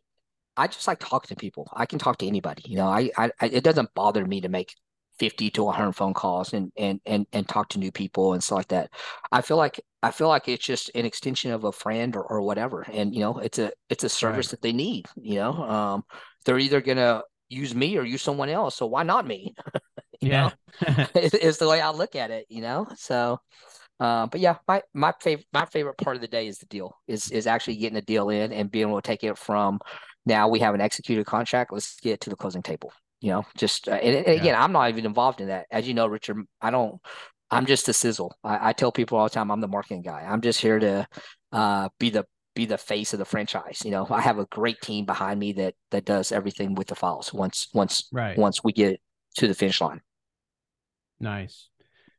I 0.58 0.67
just 0.67 0.88
like 0.88 1.00
talking 1.00 1.30
to 1.30 1.36
people. 1.39 1.67
I 1.74 1.86
can 1.86 2.00
talk 2.00 2.17
to 2.20 2.28
anybody. 2.28 2.63
You 2.65 2.78
know, 2.78 2.88
I, 2.88 3.10
I, 3.17 3.32
I 3.39 3.46
it 3.48 3.63
doesn't 3.63 3.94
bother 3.96 4.26
me 4.26 4.41
to 4.41 4.50
make 4.50 4.76
50 5.17 5.50
to 5.52 5.63
100 5.63 5.94
phone 5.94 6.13
calls 6.13 6.54
and 6.54 6.72
and 6.78 7.00
and 7.06 7.26
and 7.34 7.48
talk 7.48 7.70
to 7.70 7.80
new 7.80 7.91
people 7.91 8.34
and 8.34 8.44
stuff 8.44 8.58
like 8.58 8.67
that. 8.70 8.91
I 9.32 9.41
feel 9.41 9.58
like 9.58 9.80
I 10.04 10.12
feel 10.12 10.28
like 10.28 10.48
it's 10.48 10.65
just 10.65 10.91
an 10.96 11.06
extension 11.06 11.52
of 11.52 11.63
a 11.63 11.72
friend 11.72 12.15
or, 12.15 12.24
or 12.24 12.41
whatever. 12.41 12.82
And 12.91 13.13
you 13.13 13.22
know, 13.22 13.38
it's 13.39 13.60
a 13.60 13.72
it's 13.89 14.04
a 14.04 14.10
service 14.10 14.48
Right. 14.48 14.52
that 14.52 14.62
they 14.62 14.74
need, 14.74 15.06
you 15.15 15.36
know. 15.36 15.54
Um 15.54 16.04
they're 16.46 16.60
either 16.60 16.82
gonna 16.82 17.24
use 17.50 17.76
me 17.76 17.98
or 17.98 18.04
use 18.04 18.22
someone 18.22 18.50
else. 18.50 18.76
So 18.76 18.86
why 18.86 19.04
not 19.04 19.26
me? 19.28 19.56
Yeah. 20.22 20.52
is, 21.16 21.34
is 21.34 21.58
the 21.58 21.68
way 21.68 21.82
I 21.82 21.90
look 21.92 22.16
at 22.16 22.32
it, 22.32 22.46
you 22.50 22.62
know. 22.62 22.88
So 22.96 23.40
uh, 24.00 24.26
but 24.28 24.40
yeah, 24.40 24.58
my 24.68 24.82
my 24.94 25.14
favorite 25.22 25.46
my 25.54 25.66
favorite 25.66 25.98
part 25.98 26.16
of 26.16 26.22
the 26.22 26.28
day 26.28 26.48
is 26.48 26.58
the 26.58 26.66
deal. 26.68 26.96
Is 27.08 27.32
is 27.32 27.48
actually 27.48 27.78
getting 27.78 27.96
the 27.96 28.02
deal 28.02 28.30
in 28.30 28.52
and 28.52 28.72
being 28.72 28.88
able 28.88 29.02
to 29.02 29.06
take 29.06 29.24
it 29.24 29.38
from 29.38 29.80
now 30.26 30.48
we 30.48 30.60
have 30.60 30.74
an 30.76 30.82
executed 30.82 31.26
contract. 31.26 31.72
Let's 31.74 32.00
get 32.00 32.22
to 32.22 32.30
the 32.30 32.36
closing 32.36 32.64
table. 32.64 32.92
You 33.20 33.32
know, 33.32 33.46
just 33.58 33.88
uh, 33.88 33.92
and, 33.94 34.16
and 34.16 34.28
Yeah. 34.28 34.34
again, 34.34 34.56
I'm 34.56 34.72
not 34.72 34.90
even 34.90 35.06
involved 35.06 35.42
in 35.42 35.48
that. 35.48 35.68
As 35.72 35.88
you 35.88 35.94
know, 35.94 36.08
Richard, 36.08 36.38
I 36.62 36.72
don't. 36.72 37.00
I'm 37.52 37.66
just 37.66 37.90
a 37.90 37.94
sizzle. 37.94 38.34
I, 38.44 38.70
I 38.70 38.74
tell 38.74 38.92
people 38.92 39.18
all 39.18 39.26
the 39.26 39.30
time, 39.30 39.52
I'm 39.52 39.60
the 39.62 39.68
marketing 39.68 40.04
guy. 40.04 40.26
I'm 40.28 40.42
just 40.42 40.62
here 40.62 40.80
to 40.80 41.08
uh, 41.52 41.90
be 42.00 42.10
the 42.10 42.26
be 42.54 42.66
the 42.66 42.78
face 42.78 43.14
of 43.14 43.20
the 43.20 43.26
franchise. 43.26 43.82
You 43.84 43.92
know, 43.92 44.08
I 44.10 44.22
have 44.22 44.40
a 44.40 44.46
great 44.46 44.82
team 44.82 45.06
behind 45.06 45.40
me 45.40 45.54
that 45.54 45.76
that 45.92 46.06
does 46.06 46.32
everything 46.32 46.76
with 46.76 46.88
the 46.88 46.96
files. 46.96 47.34
Once 47.34 47.70
once 47.74 48.08
right. 48.12 48.38
once 48.38 48.64
we 48.64 48.74
get 48.74 49.00
to 49.36 49.48
the 49.48 49.54
finish 49.54 49.82
line. 49.82 50.02
Nice. 51.20 51.70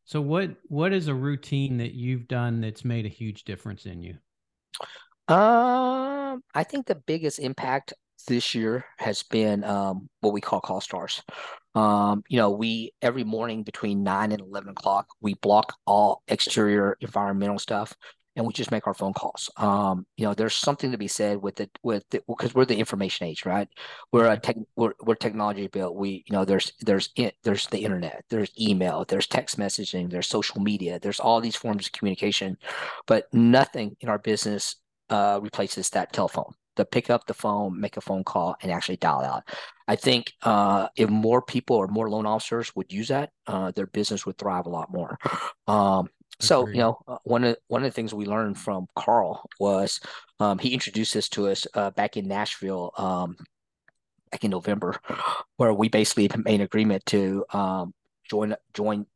So 0.05 0.21
what 0.21 0.51
what 0.69 0.93
is 0.93 1.09
a 1.09 1.15
routine 1.15 1.79
that 1.79 1.93
you've 1.93 2.29
done 2.29 2.61
that's 2.61 2.85
made 2.85 3.07
a 3.07 3.11
huge 3.11 3.45
difference 3.45 3.87
in 3.87 4.03
you? 4.03 4.17
Um, 5.29 6.43
I 6.55 6.65
think 6.65 6.87
the 6.87 6.95
biggest 6.95 7.39
impact 7.39 7.95
this 8.27 8.55
year 8.55 8.85
has 8.99 9.23
been 9.23 9.65
um, 9.65 10.09
what 10.21 10.33
we 10.33 10.41
call 10.41 10.61
call 10.61 10.81
stars. 10.81 11.23
Um, 11.75 12.23
you 12.29 12.37
know, 12.37 12.51
we 12.51 12.93
every 13.01 13.25
morning 13.25 13.63
between 13.63 14.03
nine 14.03 14.33
and 14.33 14.41
eleven 14.41 14.71
o'clock, 14.71 15.07
we 15.21 15.35
block 15.35 15.75
all 15.87 16.23
exterior 16.29 16.97
environmental 17.01 17.59
stuff, 17.59 17.95
and 18.37 18.47
we 18.47 18.53
just 18.53 18.71
make 18.71 18.87
our 18.87 18.95
phone 18.95 19.13
calls. 19.13 19.51
Um, 19.57 20.07
you 20.17 20.25
know, 20.25 20.35
there's 20.35 20.55
something 20.55 20.91
to 20.93 20.99
be 20.99 21.09
said 21.09 21.43
with 21.43 21.61
it 21.61 21.71
with 21.83 22.05
because 22.11 22.55
we're 22.55 22.65
the 22.65 22.79
information 22.79 23.27
age, 23.27 23.45
right? 23.45 23.69
We're 24.13 24.31
a 24.31 24.39
tech, 24.39 24.57
we're, 24.77 24.95
we're 25.03 25.15
technology 25.15 25.67
built. 25.67 25.97
We, 25.97 26.25
you 26.27 26.33
know, 26.33 26.45
there's 26.45 26.73
there's 26.81 27.11
there's 27.43 27.67
the 27.67 27.85
internet, 27.85 28.25
there's 28.31 28.51
email, 28.59 29.05
there's 29.07 29.27
text 29.27 29.59
messaging, 29.59 30.11
there's 30.11 30.29
social 30.29 30.61
media, 30.61 30.99
there's 30.99 31.21
all 31.21 31.41
these 31.41 31.57
forms 31.57 31.87
of 31.87 31.93
communication, 31.93 32.57
but 33.07 33.33
nothing 33.33 33.97
in 34.01 34.09
our 34.09 34.19
business 34.19 34.77
uh, 35.11 35.39
replaces 35.43 35.91
that 35.91 36.13
telephone. 36.13 36.53
To 36.77 36.87
pick 36.87 37.11
up 37.11 37.27
the 37.27 37.35
phone, 37.35 37.79
make 37.79 37.99
a 37.99 38.01
phone 38.01 38.25
call, 38.25 38.57
and 38.63 38.73
actually 38.73 38.97
dial 38.97 39.21
out. 39.21 39.43
I 39.87 39.95
think 39.95 40.33
uh, 40.41 40.89
if 40.97 41.11
more 41.11 41.43
people 41.43 41.77
or 41.77 41.87
more 41.87 42.09
loan 42.09 42.25
officers 42.25 42.75
would 42.75 42.91
use 42.91 43.09
that, 43.09 43.29
uh, 43.47 43.73
their 43.73 43.87
business 43.87 44.25
would 44.25 44.39
thrive 44.39 44.65
a 44.65 44.71
lot 44.71 44.91
more. 44.91 45.19
Um, 45.67 46.09
so 46.43 46.63
Agreed. 46.63 46.75
you 46.75 46.81
know, 46.81 46.99
uh, 47.07 47.19
one 47.25 47.45
of 47.45 47.57
one 47.69 47.83
of 47.83 47.89
the 47.89 47.95
things 47.95 48.13
we 48.13 48.27
learned 48.27 48.59
from 48.59 48.87
Carl 48.97 49.49
was 49.61 50.01
um, 50.41 50.59
he 50.59 50.75
introduced 50.75 51.15
this 51.15 51.29
to 51.31 51.49
us 51.49 51.67
uh, 51.75 51.91
back 51.93 52.17
in 52.17 52.27
Nashville 52.27 52.93
um, 52.97 53.37
back 54.31 54.45
in 54.45 54.51
November, 54.51 54.97
where 55.57 55.73
we 55.73 55.89
basically 55.89 56.29
made 56.45 56.57
an 56.57 56.61
agreement 56.63 57.07
to 57.07 57.45
um, 57.53 57.95
join 58.29 58.57
join 58.75 59.07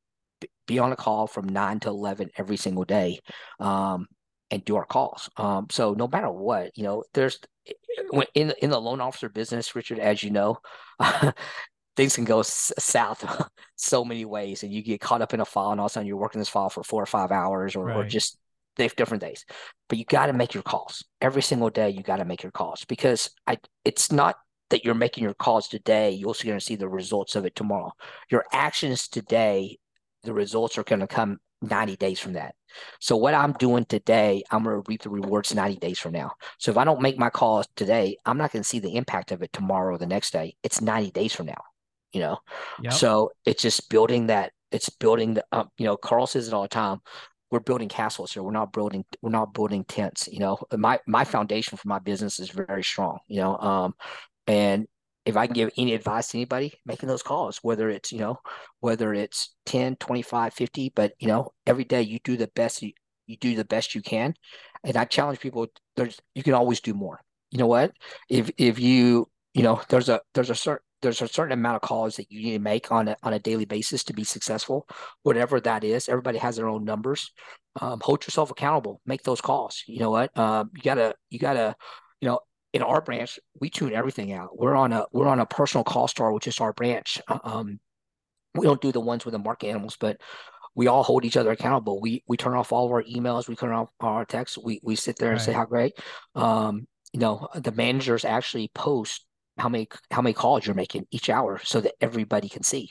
be 0.67 0.79
on 0.79 0.93
a 0.93 0.97
call 0.97 1.27
from 1.27 1.49
nine 1.49 1.81
to 1.81 1.89
eleven 1.89 2.31
every 2.37 2.57
single 2.57 2.85
day. 2.85 3.21
Um, 3.59 4.07
and 4.53 4.65
do 4.65 4.77
our 4.77 4.85
calls. 4.85 5.29
Um, 5.37 5.67
so 5.73 5.95
no 5.95 6.07
matter 6.07 6.31
what, 6.31 6.71
you 6.79 6.85
know, 6.85 7.03
there's 7.15 7.41
in 8.35 8.53
in 8.63 8.71
the 8.71 8.81
loan 8.81 9.01
officer 9.01 9.29
business, 9.29 9.75
Richard, 9.75 9.99
as 9.99 10.23
you 10.23 10.31
know, 10.31 10.59
things 11.97 12.15
can 12.15 12.25
go 12.25 12.41
s- 12.41 12.73
south 12.79 13.25
so 13.77 14.05
many 14.05 14.25
ways, 14.25 14.63
and 14.63 14.73
you 14.73 14.83
get 14.83 15.01
caught 15.01 15.23
up 15.23 15.35
in 15.35 15.41
a 15.41 15.45
file, 15.45 15.73
and 15.73 15.81
all 15.81 15.87
of 15.87 15.91
a 15.91 15.95
sudden 15.95 16.07
you're 16.07 16.17
working 16.17 16.39
this 16.39 16.49
file 16.49 16.71
for 16.71 16.83
four 16.83 17.03
or 17.03 17.07
five 17.07 17.31
hours, 17.33 17.77
or, 17.77 17.91
or 17.93 18.05
just 18.05 18.39
different 18.77 19.23
days. 19.23 19.45
But 19.89 19.99
you 19.99 20.05
got 20.05 20.27
to 20.27 20.33
make 20.33 20.55
your 20.55 20.63
calls 20.63 21.05
every 21.21 21.43
single 21.43 21.71
day. 21.71 21.91
You 21.91 22.03
got 22.03 22.17
to 22.17 22.25
make 22.25 22.43
your 22.43 22.53
calls 22.53 22.85
because 22.85 23.31
I. 23.47 23.59
It's 23.85 24.13
not 24.13 24.37
that 24.71 24.85
you're 24.85 24.95
making 24.95 25.25
your 25.25 25.35
calls 25.35 25.69
today. 25.69 26.11
You're 26.11 26.29
also 26.29 26.45
going 26.45 26.59
to 26.59 26.65
see 26.65 26.77
the 26.77 26.89
results 26.89 27.37
of 27.37 27.47
it 27.47 27.55
tomorrow. 27.55 27.93
Your 28.31 28.45
actions 28.53 29.09
today, 29.09 29.79
the 30.25 30.33
results 30.33 30.77
are 30.77 30.83
going 30.83 31.01
to 31.01 31.07
come 31.07 31.39
90 31.63 31.97
days 31.97 32.19
from 32.19 32.35
that. 32.35 32.55
So 33.01 33.17
what 33.17 33.33
I'm 33.35 33.53
doing 33.53 33.85
today, 33.85 34.43
I'm 34.51 34.65
going 34.65 34.77
to 34.77 34.85
reap 34.89 35.03
the 35.03 35.11
rewards 35.11 35.55
90 35.55 35.77
days 35.77 35.99
from 35.99 36.13
now. 36.13 36.33
So 36.59 36.71
if 36.71 36.77
I 36.77 36.85
don't 36.85 37.01
make 37.01 37.19
my 37.19 37.31
calls 37.31 37.67
today, 37.77 38.17
I'm 38.27 38.39
not 38.39 38.53
going 38.53 38.63
to 38.63 38.69
see 38.69 38.81
the 38.81 38.97
impact 38.97 39.33
of 39.33 39.43
it 39.43 39.53
tomorrow 39.53 39.95
or 39.95 39.99
the 39.99 40.07
next 40.07 40.33
day. 40.33 40.57
It's 40.63 40.81
90 40.81 41.13
days 41.13 41.33
from 41.33 41.47
now. 41.47 41.63
You 42.13 42.21
know. 42.21 42.39
Yep. 42.83 42.93
So 42.93 43.33
it's 43.45 43.63
just 43.63 43.89
building 43.89 44.29
that. 44.29 44.53
It's 44.73 44.89
building 44.89 45.35
the. 45.35 45.45
Um, 45.53 45.69
you 45.79 45.87
know, 45.87 45.97
Carl 45.97 46.27
says 46.27 46.49
it 46.49 46.55
all 46.55 46.63
the 46.63 46.69
time. 46.69 47.01
We're 47.51 47.61
building 47.61 47.89
castles 47.89 48.33
here. 48.33 48.43
We're 48.43 48.51
not 48.51 48.73
building. 48.73 49.05
We're 49.23 49.31
not 49.31 49.55
building 49.55 49.85
tents. 49.85 50.29
You 50.31 50.41
know, 50.41 50.59
my 50.77 50.99
my 51.07 51.25
foundation 51.25 51.79
for 51.79 51.89
my 51.89 51.99
business 51.99 52.41
is 52.41 52.51
very 52.51 52.83
strong. 52.83 53.19
You 53.29 53.41
know, 53.41 53.57
um, 53.59 53.95
and 54.47 54.87
if 55.27 55.37
I 55.37 55.47
can 55.47 55.55
give 55.55 55.71
any 55.77 55.93
advice 55.93 56.29
to 56.29 56.39
anybody 56.39 56.73
making 56.87 57.09
those 57.09 57.23
calls, 57.23 57.59
whether 57.59 57.91
it's, 57.91 58.13
you 58.13 58.21
know, 58.21 58.39
whether 58.79 59.13
it's 59.13 59.55
10, 59.67 59.97
25, 59.97 60.55
50, 60.55 60.93
but 60.95 61.13
you 61.19 61.27
know, 61.27 61.51
every 61.67 61.85
day 61.85 62.01
you 62.01 62.21
do 62.23 62.37
the 62.37 62.47
best 62.55 62.81
you, 62.81 62.93
you 63.27 63.37
do 63.37 63.57
the 63.57 63.65
best 63.65 63.95
you 63.95 64.01
can. 64.01 64.35
And 64.85 64.97
I 64.97 65.05
challenge 65.05 65.41
people, 65.41 65.67
there's 65.97 66.21
you 66.37 66.45
can 66.45 66.55
always 66.55 66.81
do 66.81 66.95
more. 66.95 67.21
You 67.51 67.59
know 67.59 67.67
what? 67.67 67.93
If 68.29 68.51
if 68.57 68.79
you, 68.79 69.29
you 69.53 69.63
know, 69.65 69.81
there's 69.89 70.09
a 70.09 70.21
there's 70.35 70.51
a 70.51 70.55
certain 70.55 70.86
there's 71.03 71.23
a 71.23 71.29
certain 71.29 71.53
amount 71.53 71.77
of 71.77 71.83
calls 71.83 72.17
that 72.17 72.31
you 72.31 72.43
need 72.43 72.53
to 72.53 72.59
make 72.59 72.91
on 72.91 73.09
a 73.09 73.17
on 73.23 73.33
a 73.33 73.39
daily 73.39 73.65
basis 73.65 74.05
to 74.05 74.15
be 74.15 74.25
successful, 74.25 74.89
whatever 75.23 75.61
that 75.61 75.85
is. 75.85 76.09
Everybody 76.09 76.39
has 76.39 76.57
their 76.57 76.69
own 76.69 76.85
numbers. 76.85 77.33
Um, 77.81 78.01
hold 78.03 78.25
yourself 78.25 78.51
accountable. 78.51 79.01
Make 79.05 79.23
those 79.23 79.41
calls. 79.41 79.83
You 79.87 80.01
know 80.01 80.11
what? 80.11 80.37
Um, 80.39 80.71
you 80.75 80.83
gotta 80.83 81.15
you 81.31 81.39
gotta 81.39 81.77
you 82.21 82.29
know 82.29 82.41
in 82.73 82.83
our 82.83 83.01
branch, 83.01 83.39
we 83.61 83.71
tune 83.71 83.93
everything 83.93 84.33
out. 84.33 84.59
We're 84.59 84.75
on 84.75 84.93
a 84.93 85.07
we're 85.13 85.29
on 85.29 85.41
a 85.41 85.47
personal 85.47 85.85
call 85.85 86.09
star, 86.09 86.33
which 86.33 86.47
is 86.47 86.61
our 86.61 86.73
branch. 86.73 87.21
Um, 87.45 87.81
we 88.55 88.67
don't 88.67 88.81
do 88.81 88.93
the 88.93 89.01
ones 89.01 89.25
with 89.25 89.33
the 89.33 89.39
market 89.39 89.69
animals, 89.69 89.97
but 89.99 90.21
we 90.75 90.87
all 90.87 91.03
hold 91.03 91.25
each 91.25 91.37
other 91.37 91.51
accountable. 91.51 92.01
We 92.01 92.23
we 92.29 92.37
turn 92.37 92.55
off 92.55 92.73
all 92.73 92.87
of 92.87 92.93
our 92.93 93.03
emails, 93.03 93.49
we 93.49 93.57
turn 93.57 93.73
off 93.73 93.89
our 94.01 94.25
texts. 94.25 94.59
We 94.63 94.81
we 94.83 94.95
sit 94.95 95.17
there 95.17 95.33
and 95.33 95.41
say 95.41 95.53
how 95.53 95.65
great. 95.65 95.95
Um, 96.35 96.87
you 97.13 97.21
know, 97.21 97.49
the 97.55 97.73
managers 97.73 98.25
actually 98.25 98.71
post 98.75 99.25
how 99.59 99.69
many 99.69 99.89
how 100.11 100.23
many 100.23 100.35
calls 100.35 100.67
you're 100.67 100.75
making 100.75 101.07
each 101.11 101.31
hour 101.31 101.61
so 101.65 101.81
that 101.81 101.95
everybody 102.01 102.49
can 102.49 102.63
see. 102.63 102.91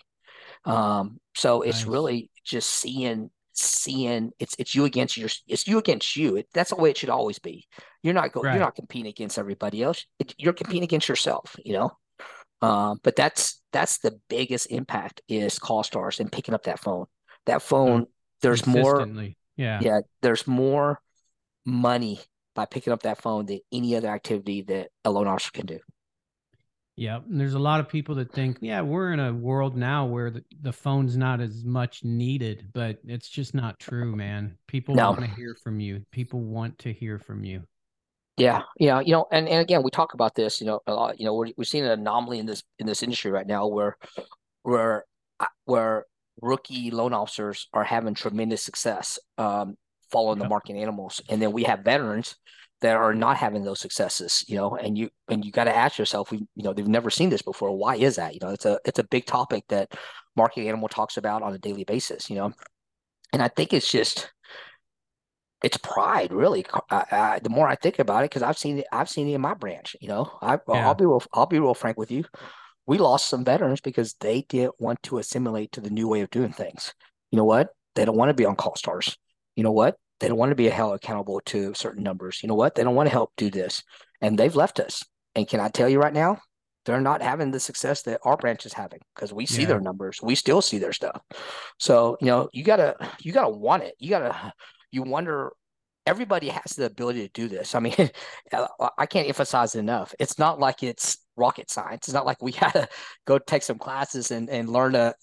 Um, 0.66 1.20
so 1.36 1.62
it's 1.62 1.82
nice. 1.82 1.88
really 1.88 2.32
just 2.44 2.70
seeing 2.70 3.30
seeing 3.54 4.32
it's 4.40 4.56
it's 4.60 4.76
you 4.76 4.86
against 4.86 5.18
your 5.18 5.30
it's 5.48 5.68
you 5.68 5.78
against 5.78 6.16
you. 6.16 6.38
It, 6.38 6.48
that's 6.54 6.72
the 6.72 6.76
way 6.76 6.90
it 6.90 6.98
should 6.98 7.10
always 7.10 7.40
be. 7.40 7.68
You're 8.04 8.14
not 8.14 8.32
going. 8.32 8.48
Right. 8.48 8.54
You're 8.54 8.64
not 8.64 8.76
competing 8.76 9.10
against 9.10 9.38
everybody 9.38 9.84
else. 9.84 10.06
It, 10.20 10.34
you're 10.38 10.54
competing 10.54 10.84
against 10.84 11.10
yourself. 11.10 11.56
You 11.64 11.74
know. 11.74 11.92
Um, 12.62 13.00
but 13.04 13.16
that's 13.16 13.62
that's 13.72 14.00
the 14.00 14.20
biggest 14.30 14.68
impact 14.68 15.22
is 15.28 15.60
call 15.60 15.84
stars 15.84 16.20
and 16.20 16.32
picking 16.32 16.54
up 16.56 16.64
that 16.64 16.80
phone. 16.80 17.06
That 17.46 17.62
phone, 17.62 18.08
there's 18.42 18.66
more. 18.66 19.08
Yeah. 19.56 19.80
Yeah. 19.82 20.00
There's 20.22 20.48
more 20.48 21.00
money 21.66 22.20
by 22.56 22.66
picking 22.66 22.94
up 22.94 23.04
that 23.04 23.22
phone 23.22 23.46
than 23.46 23.60
any 23.72 23.96
other 23.96 24.08
activity 24.08 24.62
that 24.64 24.90
a 25.04 25.12
loan 25.12 25.28
officer 25.28 25.52
can 25.54 25.66
do. 25.66 25.80
Yeah, 26.98 27.18
and 27.30 27.40
there's 27.40 27.56
a 27.56 27.60
lot 27.60 27.82
of 27.82 27.90
people 27.90 28.16
that 28.16 28.32
think, 28.32 28.58
yeah, 28.62 28.82
we're 28.82 29.12
in 29.12 29.20
a 29.20 29.34
world 29.34 29.76
now 29.76 30.06
where 30.06 30.32
the, 30.32 30.44
the 30.62 30.72
phone's 30.72 31.18
not 31.18 31.42
as 31.42 31.66
much 31.66 32.06
needed, 32.06 32.70
but 32.74 33.00
it's 33.06 33.28
just 33.28 33.54
not 33.54 33.78
true, 33.80 34.16
man. 34.16 34.58
People 34.68 34.96
no. 34.96 35.12
want 35.12 35.26
to 35.26 35.32
hear 35.32 35.58
from 35.62 35.82
you. 35.82 36.06
People 36.12 36.40
want 36.40 36.80
to 36.80 36.94
hear 36.94 37.20
from 37.20 37.44
you. 37.44 37.64
Yeah, 38.38 38.62
yeah, 38.80 39.02
you 39.02 39.12
know, 39.12 39.28
and, 39.32 39.48
and 39.48 39.62
again, 39.62 39.84
we 39.84 39.92
talk 39.92 40.14
about 40.14 40.36
this, 40.36 40.62
you 40.62 40.68
know, 40.68 40.82
a 40.88 40.94
lot. 40.94 41.20
You 41.20 41.26
know, 41.26 41.34
we're 41.34 41.52
we're 41.58 41.64
seeing 41.64 41.86
an 41.86 41.92
anomaly 41.92 42.40
in 42.40 42.46
this 42.46 42.64
in 42.80 42.86
this 42.86 43.02
industry 43.02 43.32
right 43.32 43.48
now 43.48 43.68
where 43.68 43.98
where 44.64 45.06
uh, 45.40 45.46
where 45.66 46.06
rookie 46.42 46.92
loan 46.92 47.14
officers 47.14 47.68
are 47.74 47.86
having 47.86 48.14
tremendous 48.14 48.62
success 48.62 49.20
um, 49.38 49.78
following 50.12 50.38
yep. 50.38 50.46
the 50.46 50.50
market 50.50 50.76
animals, 50.76 51.22
and 51.30 51.42
then 51.42 51.54
we 51.54 51.64
have 51.64 51.80
veterans 51.80 52.36
that 52.82 52.96
are 52.96 53.14
not 53.14 53.38
having 53.38 53.64
those 53.64 53.80
successes, 53.80 54.44
you 54.48 54.56
know, 54.56 54.76
and 54.76 54.98
you 54.98 55.10
and 55.30 55.46
you 55.46 55.52
got 55.52 55.64
to 55.66 55.76
ask 55.76 55.98
yourself, 55.98 56.32
we, 56.32 56.40
you 56.56 56.64
know, 56.64 56.74
they've 56.74 56.88
never 56.88 57.10
seen 57.10 57.30
this 57.30 57.42
before. 57.42 57.76
Why 57.76 57.96
is 57.96 58.18
that? 58.18 58.34
You 58.34 58.40
know, 58.42 58.50
it's 58.50 58.66
a 58.66 58.80
it's 58.86 59.00
a 59.00 59.04
big 59.04 59.26
topic 59.26 59.64
that 59.70 59.94
market 60.36 60.68
animal 60.68 60.90
talks 60.90 61.18
about 61.18 61.42
on 61.42 61.54
a 61.54 61.58
daily 61.58 61.84
basis, 61.84 62.30
you 62.30 62.36
know, 62.36 62.52
and 63.34 63.42
I 63.42 63.48
think 63.48 63.74
it's 63.74 63.92
just 63.92 64.32
it's 65.64 65.78
pride, 65.78 66.32
really. 66.32 66.66
I, 66.92 67.06
I, 67.12 67.40
the 67.40 67.50
more 67.50 67.68
I 67.68 67.76
think 67.76 68.00
about 68.00 68.24
it, 68.24 68.30
because 68.30 68.44
I've 68.44 68.58
seen 68.58 68.80
it, 68.80 68.88
I've 68.92 69.10
seen 69.10 69.28
it 69.28 69.34
in 69.34 69.42
my 69.42 69.56
branch. 69.56 69.96
You 70.00 70.10
know, 70.10 70.32
I, 70.42 70.60
yeah. 70.68 70.86
I'll 70.86 70.96
be 70.96 71.06
real, 71.06 71.24
I'll 71.34 71.46
be 71.48 71.60
real 71.60 71.74
frank 71.74 71.98
with 71.98 72.12
you. 72.12 72.24
We 72.86 73.00
lost 73.00 73.30
some 73.30 73.44
veterans 73.44 73.82
because 73.82 74.14
they 74.20 74.44
didn't 74.44 74.76
want 74.80 75.02
to 75.04 75.18
assimilate 75.18 75.72
to 75.72 75.82
the 75.82 75.90
new 75.90 76.08
way 76.08 76.22
of 76.22 76.30
doing 76.30 76.52
things. 76.52 76.94
You 77.32 77.38
know 77.38 77.46
what? 77.46 77.70
They 77.96 78.06
don't 78.06 78.18
want 78.18 78.30
to 78.30 78.36
be 78.36 78.46
on 78.46 78.56
call 78.56 78.76
stars. 78.76 79.18
You 79.56 79.64
know 79.64 79.72
what? 79.72 79.98
They 80.20 80.28
don't 80.28 80.38
want 80.38 80.52
to 80.52 80.56
be 80.56 80.70
held 80.70 80.96
accountable 80.96 81.42
to 81.48 81.74
certain 81.74 82.04
numbers. 82.04 82.42
You 82.42 82.48
know 82.48 82.56
what? 82.56 82.76
They 82.76 82.84
don't 82.84 82.96
want 82.96 83.08
to 83.08 83.14
help 83.14 83.32
do 83.38 83.50
this. 83.50 83.84
And 84.22 84.38
they've 84.38 84.56
left 84.56 84.80
us. 84.80 85.04
And 85.36 85.48
can 85.48 85.60
I 85.60 85.68
tell 85.68 85.90
you 85.90 86.00
right 86.00 86.14
now, 86.14 86.40
they're 86.86 87.02
not 87.02 87.22
having 87.22 87.52
the 87.52 87.60
success 87.60 88.04
that 88.04 88.22
our 88.24 88.38
branch 88.38 88.66
is 88.66 88.74
having 88.74 89.00
because 89.14 89.34
we 89.34 89.46
see 89.46 89.64
yeah. 89.64 89.70
their 89.70 89.82
numbers. 89.82 90.20
We 90.22 90.36
still 90.36 90.62
see 90.62 90.78
their 90.78 90.94
stuff. 90.94 91.20
So, 91.80 92.16
you 92.22 92.28
know, 92.28 92.50
you 92.54 92.64
gotta 92.64 92.96
you 93.22 93.34
gotta 93.34 93.50
want 93.50 93.84
it. 93.84 93.96
You 94.00 94.12
gotta 94.12 94.54
you 94.92 95.02
wonder 95.02 95.52
everybody 96.06 96.50
has 96.50 96.74
the 96.74 96.86
ability 96.86 97.28
to 97.28 97.34
do 97.34 97.48
this. 97.48 97.76
I 97.76 97.80
mean, 97.80 97.96
I 98.98 99.06
can't 99.08 99.28
emphasize 99.28 99.76
enough. 99.76 100.14
It's 100.20 100.38
not 100.38 100.60
like 100.60 100.84
it's 100.84 101.18
rocket 101.36 101.70
science. 101.70 102.08
It's 102.08 102.14
not 102.14 102.26
like 102.26 102.42
we 102.42 102.52
had 102.54 102.72
to 102.72 102.88
go 103.26 103.40
take 103.40 103.64
some 103.64 103.80
classes 103.80 104.32
and, 104.32 104.50
and 104.50 104.70
learn 104.70 104.94
to 104.94 105.16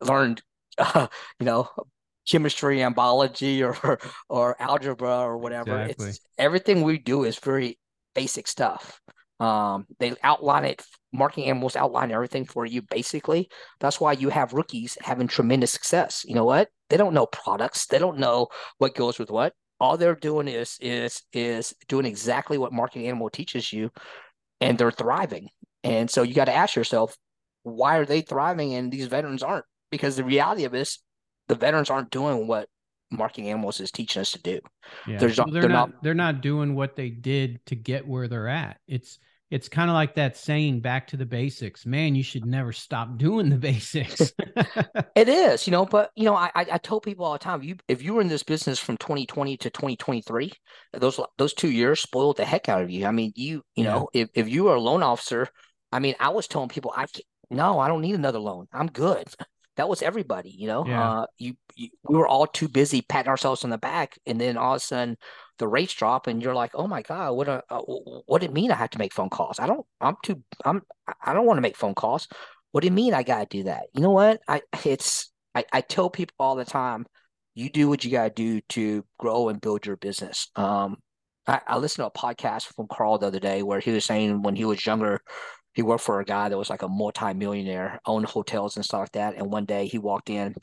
learn, 0.00 0.36
uh, 0.78 1.06
you 1.40 1.46
know, 1.46 1.68
chemistry 2.28 2.82
and 2.82 2.94
biology 2.94 3.62
or 3.64 3.98
or 4.28 4.60
algebra 4.60 5.20
or 5.20 5.38
whatever. 5.38 5.80
Exactly. 5.80 6.08
It's 6.10 6.20
everything 6.38 6.82
we 6.82 6.98
do 6.98 7.24
is 7.24 7.38
very 7.38 7.78
basic 8.14 8.48
stuff. 8.48 9.00
Um, 9.38 9.86
they 9.98 10.14
outline 10.22 10.64
it. 10.64 10.84
Marketing 11.12 11.46
animals 11.46 11.74
outline 11.74 12.12
everything 12.12 12.44
for 12.44 12.66
you. 12.66 12.82
Basically, 12.82 13.48
that's 13.80 14.00
why 14.00 14.12
you 14.12 14.28
have 14.28 14.52
rookies 14.52 14.96
having 15.00 15.26
tremendous 15.26 15.72
success. 15.72 16.24
You 16.24 16.34
know 16.34 16.44
what? 16.44 16.68
They 16.88 16.96
don't 16.96 17.14
know 17.14 17.26
products. 17.26 17.86
They 17.86 17.98
don't 17.98 18.18
know 18.18 18.48
what 18.78 18.94
goes 18.94 19.18
with 19.18 19.30
what. 19.30 19.54
All 19.80 19.96
they're 19.96 20.14
doing 20.14 20.46
is 20.46 20.76
is 20.80 21.22
is 21.32 21.74
doing 21.88 22.04
exactly 22.04 22.58
what 22.58 22.72
marketing 22.72 23.08
animal 23.08 23.30
teaches 23.30 23.72
you, 23.72 23.90
and 24.60 24.76
they're 24.76 24.90
thriving. 24.90 25.48
And 25.82 26.10
so 26.10 26.22
you 26.22 26.34
got 26.34 26.44
to 26.44 26.54
ask 26.54 26.76
yourself, 26.76 27.16
why 27.62 27.96
are 27.96 28.04
they 28.04 28.20
thriving 28.20 28.74
and 28.74 28.92
these 28.92 29.06
veterans 29.06 29.42
aren't? 29.42 29.64
Because 29.90 30.16
the 30.16 30.24
reality 30.24 30.64
of 30.64 30.72
this 30.72 30.98
the 31.50 31.56
veterans 31.56 31.90
aren't 31.90 32.10
doing 32.10 32.46
what 32.46 32.68
Marketing 33.12 33.48
animals 33.48 33.80
is 33.80 33.90
teaching 33.90 34.20
us 34.20 34.30
to 34.30 34.40
do. 34.40 34.60
Yeah. 35.04 35.18
There's, 35.18 35.36
well, 35.36 35.48
they're, 35.50 35.62
they're 35.62 35.68
not, 35.68 35.90
not, 35.90 36.02
they're 36.04 36.14
not 36.14 36.42
doing 36.42 36.76
what 36.76 36.94
they 36.94 37.10
did 37.10 37.58
to 37.66 37.74
get 37.74 38.06
where 38.06 38.28
they're 38.28 38.46
at. 38.46 38.78
It's 38.86 39.18
it's 39.50 39.68
kind 39.68 39.90
of 39.90 39.94
like 39.94 40.14
that 40.14 40.36
saying 40.36 40.78
back 40.78 41.08
to 41.08 41.16
the 41.16 41.26
basics. 41.26 41.84
Man, 41.84 42.14
you 42.14 42.22
should 42.22 42.46
never 42.46 42.70
stop 42.70 43.16
doing 43.18 43.50
the 43.50 43.56
basics. 43.56 44.32
it 45.16 45.28
is, 45.28 45.66
you 45.66 45.72
know, 45.72 45.84
but 45.84 46.12
you 46.14 46.24
know, 46.24 46.36
I 46.36 46.52
I 46.54 46.78
tell 46.78 47.00
people 47.00 47.24
all 47.24 47.32
the 47.32 47.40
time, 47.40 47.64
you 47.64 47.74
if 47.88 48.00
you 48.00 48.14
were 48.14 48.20
in 48.20 48.28
this 48.28 48.44
business 48.44 48.78
from 48.78 48.96
2020 48.98 49.56
to 49.56 49.70
2023, 49.70 50.52
those 50.92 51.18
those 51.36 51.52
two 51.52 51.72
years 51.72 51.98
spoiled 51.98 52.36
the 52.36 52.44
heck 52.44 52.68
out 52.68 52.82
of 52.82 52.90
you. 52.90 53.06
I 53.06 53.10
mean, 53.10 53.32
you 53.34 53.64
you 53.74 53.82
yeah. 53.82 53.94
know, 53.94 54.08
if 54.14 54.28
if 54.34 54.48
you 54.48 54.64
were 54.64 54.76
a 54.76 54.80
loan 54.80 55.02
officer, 55.02 55.48
I 55.90 55.98
mean, 55.98 56.14
I 56.20 56.28
was 56.28 56.46
telling 56.46 56.68
people 56.68 56.92
I 56.94 57.06
no, 57.50 57.80
I 57.80 57.88
don't 57.88 58.02
need 58.02 58.14
another 58.14 58.38
loan. 58.38 58.68
I'm 58.72 58.86
good 58.86 59.26
that 59.76 59.88
was 59.88 60.02
everybody, 60.02 60.50
you 60.50 60.66
know. 60.66 60.86
Yeah. 60.86 61.10
Uh, 61.10 61.26
you, 61.38 61.54
you, 61.74 61.88
we 62.08 62.16
were 62.18 62.28
all 62.28 62.46
too 62.46 62.68
busy 62.68 63.02
patting 63.02 63.30
ourselves 63.30 63.64
on 63.64 63.70
the 63.70 63.78
back, 63.78 64.18
and 64.26 64.40
then 64.40 64.56
all 64.56 64.74
of 64.74 64.78
a 64.78 64.80
sudden 64.80 65.16
the 65.58 65.68
rates 65.68 65.94
drop, 65.94 66.26
and 66.26 66.42
you're 66.42 66.54
like, 66.54 66.72
"Oh 66.74 66.86
my 66.86 67.02
god, 67.02 67.32
what 67.32 67.48
a, 67.48 67.62
uh, 67.70 67.80
what 68.26 68.40
did 68.40 68.50
it 68.50 68.54
mean 68.54 68.70
I 68.70 68.76
have 68.76 68.90
to 68.90 68.98
make 68.98 69.12
phone 69.12 69.30
calls? 69.30 69.58
I 69.58 69.66
don't, 69.66 69.86
I'm 70.00 70.16
too, 70.22 70.42
I'm, 70.64 70.82
I 71.24 71.32
don't 71.32 71.46
want 71.46 71.58
to 71.58 71.62
make 71.62 71.76
phone 71.76 71.94
calls. 71.94 72.28
What 72.72 72.82
do 72.82 72.86
you 72.86 72.92
mean 72.92 73.14
I 73.14 73.22
got 73.22 73.50
to 73.50 73.58
do 73.58 73.64
that? 73.64 73.84
You 73.94 74.02
know 74.02 74.10
what? 74.10 74.40
I 74.48 74.62
it's 74.84 75.32
I, 75.54 75.64
I 75.72 75.80
tell 75.80 76.10
people 76.10 76.34
all 76.38 76.56
the 76.56 76.64
time, 76.64 77.06
you 77.54 77.70
do 77.70 77.88
what 77.88 78.04
you 78.04 78.10
got 78.10 78.24
to 78.24 78.30
do 78.30 78.60
to 78.70 79.04
grow 79.18 79.48
and 79.48 79.60
build 79.60 79.86
your 79.86 79.96
business. 79.96 80.48
Um, 80.56 80.96
I, 81.46 81.60
I 81.66 81.78
listened 81.78 82.04
to 82.04 82.06
a 82.06 82.10
podcast 82.10 82.74
from 82.74 82.86
Carl 82.90 83.18
the 83.18 83.26
other 83.26 83.40
day 83.40 83.62
where 83.62 83.80
he 83.80 83.90
was 83.90 84.04
saying 84.04 84.42
when 84.42 84.56
he 84.56 84.64
was 84.64 84.84
younger, 84.84 85.20
he 85.72 85.82
worked 85.82 86.04
for 86.04 86.20
a 86.20 86.24
guy 86.24 86.48
that 86.48 86.58
was 86.58 86.70
like 86.70 86.82
a 86.82 86.88
multi-millionaire, 86.88 88.00
owned 88.06 88.26
hotels 88.26 88.76
and 88.76 88.84
stuff 88.84 89.00
like 89.00 89.12
that. 89.12 89.34
And 89.36 89.50
one 89.50 89.64
day 89.64 89.86
he 89.86 89.98
walked 89.98 90.30
in 90.30 90.54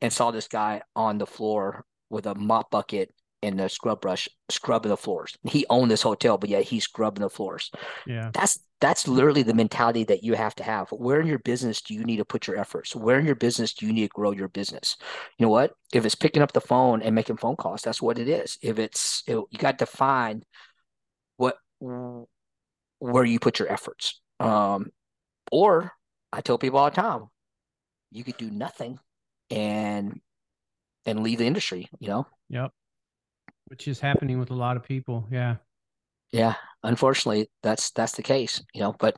and 0.00 0.12
saw 0.12 0.30
this 0.30 0.48
guy 0.48 0.82
on 0.94 1.18
the 1.18 1.26
floor 1.26 1.84
with 2.10 2.26
a 2.26 2.34
mop 2.34 2.70
bucket 2.70 3.14
and 3.42 3.60
a 3.60 3.68
scrub 3.68 4.00
brush 4.00 4.28
scrubbing 4.50 4.90
the 4.90 4.96
floors. 4.96 5.36
He 5.44 5.64
owned 5.70 5.90
this 5.90 6.02
hotel, 6.02 6.36
but 6.36 6.50
yet 6.50 6.64
he's 6.64 6.84
scrubbing 6.84 7.22
the 7.22 7.30
floors. 7.30 7.70
Yeah. 8.06 8.30
That's 8.34 8.60
that's 8.80 9.06
literally 9.06 9.42
the 9.42 9.54
mentality 9.54 10.04
that 10.04 10.22
you 10.22 10.34
have 10.34 10.54
to 10.54 10.62
have. 10.62 10.88
Where 10.90 11.20
in 11.20 11.26
your 11.26 11.38
business 11.38 11.82
do 11.82 11.94
you 11.94 12.02
need 12.02 12.16
to 12.16 12.24
put 12.24 12.46
your 12.46 12.56
efforts? 12.56 12.96
Where 12.96 13.18
in 13.18 13.26
your 13.26 13.34
business 13.34 13.74
do 13.74 13.86
you 13.86 13.92
need 13.92 14.02
to 14.02 14.08
grow 14.08 14.30
your 14.32 14.48
business? 14.48 14.96
You 15.38 15.46
know 15.46 15.50
what? 15.50 15.72
If 15.92 16.06
it's 16.06 16.14
picking 16.14 16.42
up 16.42 16.52
the 16.52 16.62
phone 16.62 17.02
and 17.02 17.14
making 17.14 17.36
phone 17.36 17.56
calls, 17.56 17.82
that's 17.82 18.00
what 18.00 18.18
it 18.18 18.28
is. 18.28 18.58
If 18.62 18.78
it's 18.78 19.22
it, 19.26 19.34
you 19.34 19.58
got 19.58 19.78
to 19.80 19.86
find 19.86 20.44
what 21.36 21.56
where 21.78 23.24
you 23.24 23.38
put 23.38 23.58
your 23.58 23.70
efforts. 23.70 24.20
Um, 24.40 24.90
or 25.52 25.92
I 26.32 26.40
tell 26.40 26.58
people 26.58 26.78
all 26.78 26.90
the 26.90 26.96
time, 26.96 27.26
you 28.10 28.24
could 28.24 28.36
do 28.36 28.50
nothing 28.50 28.98
and 29.50 30.20
and 31.06 31.22
leave 31.22 31.38
the 31.38 31.46
industry, 31.46 31.88
you 31.98 32.08
know? 32.08 32.26
Yep. 32.48 32.72
Which 33.66 33.88
is 33.88 34.00
happening 34.00 34.38
with 34.38 34.50
a 34.50 34.54
lot 34.54 34.76
of 34.76 34.84
people. 34.84 35.26
Yeah. 35.30 35.56
Yeah. 36.32 36.54
Unfortunately, 36.82 37.48
that's 37.62 37.90
that's 37.92 38.12
the 38.12 38.22
case, 38.22 38.62
you 38.74 38.80
know, 38.80 38.94
but 38.98 39.16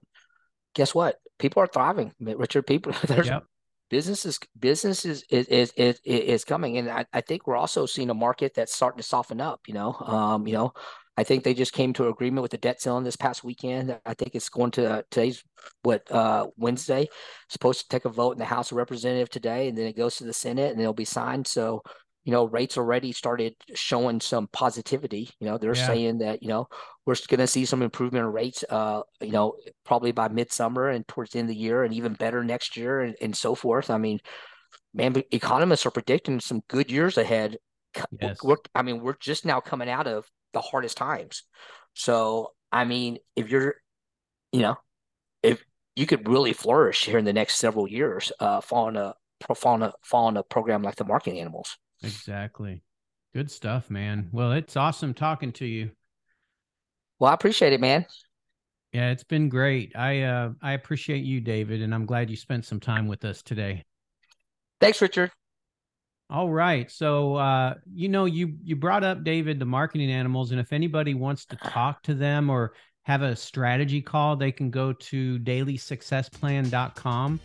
guess 0.75 0.95
what? 0.95 1.17
people 1.43 1.63
are 1.63 1.67
thriving, 1.67 2.13
Richard. 2.21 2.67
People, 2.67 2.95
there's 3.07 3.27
yep. 3.27 3.45
business 3.91 4.25
is 4.25 4.39
business 4.59 5.05
is 5.05 5.25
is 5.29 5.47
is 5.49 5.73
is, 5.77 6.01
is 6.05 6.45
coming, 6.45 6.79
and 6.79 6.89
I, 6.89 7.05
I 7.13 7.21
think 7.21 7.47
we're 7.47 7.57
also 7.57 7.85
seeing 7.85 8.09
a 8.09 8.15
market 8.15 8.55
that's 8.55 8.75
starting 8.75 8.99
to 8.99 9.03
soften 9.03 9.41
up. 9.41 9.61
You 9.67 9.75
know, 9.75 9.93
um, 9.93 10.47
you 10.47 10.55
know, 10.55 10.73
I 11.17 11.25
think 11.25 11.45
they 11.45 11.53
just 11.53 11.75
came 11.75 11.93
to 11.95 12.05
an 12.05 12.11
agreement 12.11 12.43
with 12.43 12.53
the 12.53 12.59
debt 12.59 12.81
ceiling 12.81 13.05
this 13.05 13.17
past 13.17 13.45
weekend. 13.45 13.99
I 14.07 14.15
think 14.15 14.35
it's 14.35 14.49
going 14.49 14.71
to 14.73 15.05
today's 15.11 15.45
what 15.83 16.11
uh, 16.11 16.47
Wednesday. 16.57 17.09
Supposed 17.49 17.83
to 17.83 17.89
take 17.89 18.07
a 18.07 18.09
vote 18.09 18.33
in 18.33 18.39
the 18.39 18.45
House 18.45 18.73
of 18.73 18.79
Representatives 18.79 19.31
today, 19.31 19.69
and 19.69 19.77
then 19.77 19.87
it 19.87 19.97
goes 19.97 20.17
to 20.17 20.25
the 20.25 20.33
Senate, 20.33 20.73
and 20.73 20.81
it'll 20.81 20.95
be 20.95 21.05
signed. 21.05 21.47
So 21.47 21.83
you 22.25 22.31
know, 22.31 22.45
rates 22.45 22.79
already 22.79 23.13
started 23.13 23.55
showing 23.75 24.21
some 24.21 24.49
positivity. 24.53 25.31
You 25.41 25.49
know, 25.49 25.59
they're 25.59 25.75
yeah. 25.75 25.87
saying 25.87 26.19
that, 26.19 26.43
you 26.43 26.49
know, 26.49 26.69
we're 27.05 27.17
going 27.27 27.41
to 27.41 27.49
see 27.49 27.65
some 27.65 27.83
improvement 27.83 28.25
in 28.25 28.33
rates, 28.33 28.65
uh, 28.71 29.03
you 29.21 29.33
know, 29.33 29.57
probably 29.85 30.13
by 30.13 30.29
midsummer 30.29 30.89
and 30.89 31.07
towards 31.09 31.33
the 31.33 31.41
end 31.41 31.47
of 31.47 31.55
the 31.55 31.61
year 31.61 31.83
and 31.83 31.93
even 31.95 32.13
better 32.13 32.45
next 32.45 32.77
year 32.77 33.01
and, 33.01 33.17
and 33.21 33.37
so 33.37 33.57
forth. 33.57 33.91
I 33.91 33.99
mean, 33.99 34.21
man, 34.95 35.21
economists 35.33 35.85
are 35.85 35.91
predicting 35.91 36.39
some 36.39 36.63
good 36.69 36.93
years 36.93 37.19
ahead. 37.19 37.57
Yes. 38.21 38.39
We're, 38.43 38.57
I 38.73 38.83
mean, 38.83 39.01
we're 39.01 39.17
just 39.19 39.45
now 39.45 39.59
coming 39.59 39.91
out 39.91 40.07
of 40.07 40.25
the 40.53 40.61
hardest 40.61 40.97
times. 40.97 41.45
So, 41.95 42.53
I 42.71 42.85
mean, 42.85 43.19
if 43.37 43.51
you're, 43.51 43.77
you 44.53 44.61
know, 44.61 44.77
if 45.43 45.65
you 45.97 46.07
could 46.07 46.29
really 46.29 46.53
flourish 46.53 47.05
here 47.05 47.19
in 47.19 47.25
the 47.25 47.33
next 47.33 47.57
several 47.57 47.89
years, 47.89 48.33
uh, 48.41 48.61
following 48.61 48.97
a, 48.97 49.15
following 49.55 49.83
a, 49.83 49.93
following 50.03 50.37
a 50.37 50.43
program 50.43 50.83
like 50.83 50.97
the 50.97 51.05
marketing 51.05 51.41
animals. 51.41 51.77
Exactly. 52.03 52.83
Good 53.35 53.51
stuff, 53.51 53.91
man. 53.91 54.29
Well, 54.33 54.53
it's 54.53 54.77
awesome 54.77 55.15
talking 55.15 55.53
to 55.53 55.67
you. 55.67 55.91
Well, 57.19 57.31
I 57.31 57.35
appreciate 57.35 57.73
it, 57.73 57.81
man. 57.81 58.05
Yeah, 58.93 59.11
it's 59.11 59.25
been 59.25 59.49
great. 59.49 59.97
I 59.97 60.23
uh 60.23 60.51
I 60.61 60.73
appreciate 60.73 61.25
you, 61.25 61.41
David, 61.41 61.81
and 61.81 61.95
I'm 61.95 62.05
glad 62.05 62.29
you 62.29 62.37
spent 62.37 62.67
some 62.67 62.81
time 62.81 63.09
with 63.09 63.25
us 63.25 63.43
today. 63.43 63.85
Thanks, 64.81 65.01
Richard. 65.01 65.31
All 66.33 66.51
right. 66.51 66.91
So 66.91 67.37
uh 67.37 67.75
you 67.95 68.09
know 68.09 68.25
you 68.25 68.55
you 68.65 68.75
brought 68.75 69.05
up 69.05 69.23
David 69.23 69.59
the 69.59 69.67
marketing 69.67 70.11
animals 70.11 70.51
and 70.51 70.59
if 70.59 70.73
anybody 70.73 71.15
wants 71.15 71.45
to 71.47 71.57
talk 71.57 72.03
to 72.05 72.15
them 72.15 72.51
or 72.51 72.73
have 73.03 73.23
a 73.23 73.37
strategy 73.37 74.01
call, 74.01 74.37
they 74.37 74.51
can 74.51 74.71
go 74.71 74.93
to 74.93 75.39
dailysuccessplan.com 75.41 77.41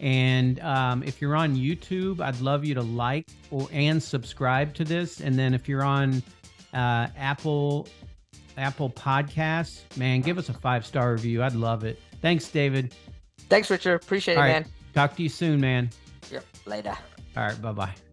and 0.00 0.60
um, 0.60 1.02
if 1.04 1.20
you're 1.20 1.36
on 1.36 1.56
YouTube, 1.56 2.20
I'd 2.20 2.40
love 2.40 2.64
you 2.64 2.74
to 2.74 2.82
like 2.82 3.28
or 3.50 3.68
and 3.72 4.02
subscribe 4.02 4.74
to 4.74 4.84
this. 4.84 5.20
And 5.20 5.38
then 5.38 5.54
if 5.54 5.68
you're 5.68 5.84
on 5.84 6.22
uh, 6.74 7.08
Apple 7.16 7.88
Apple 8.58 8.90
Podcasts, 8.90 9.80
man, 9.96 10.20
give 10.20 10.38
us 10.38 10.48
a 10.48 10.54
five 10.54 10.84
star 10.84 11.12
review. 11.12 11.42
I'd 11.42 11.54
love 11.54 11.84
it. 11.84 12.00
Thanks, 12.20 12.48
David. 12.48 12.94
Thanks, 13.48 13.70
Richard. 13.70 14.02
Appreciate 14.02 14.36
All 14.36 14.42
it, 14.42 14.46
right. 14.46 14.62
man. 14.62 14.66
Talk 14.92 15.16
to 15.16 15.22
you 15.22 15.28
soon, 15.28 15.60
man. 15.60 15.88
Yep. 16.30 16.44
Later. 16.66 16.96
All 17.36 17.44
right. 17.44 17.62
Bye 17.62 17.72
bye. 17.72 18.11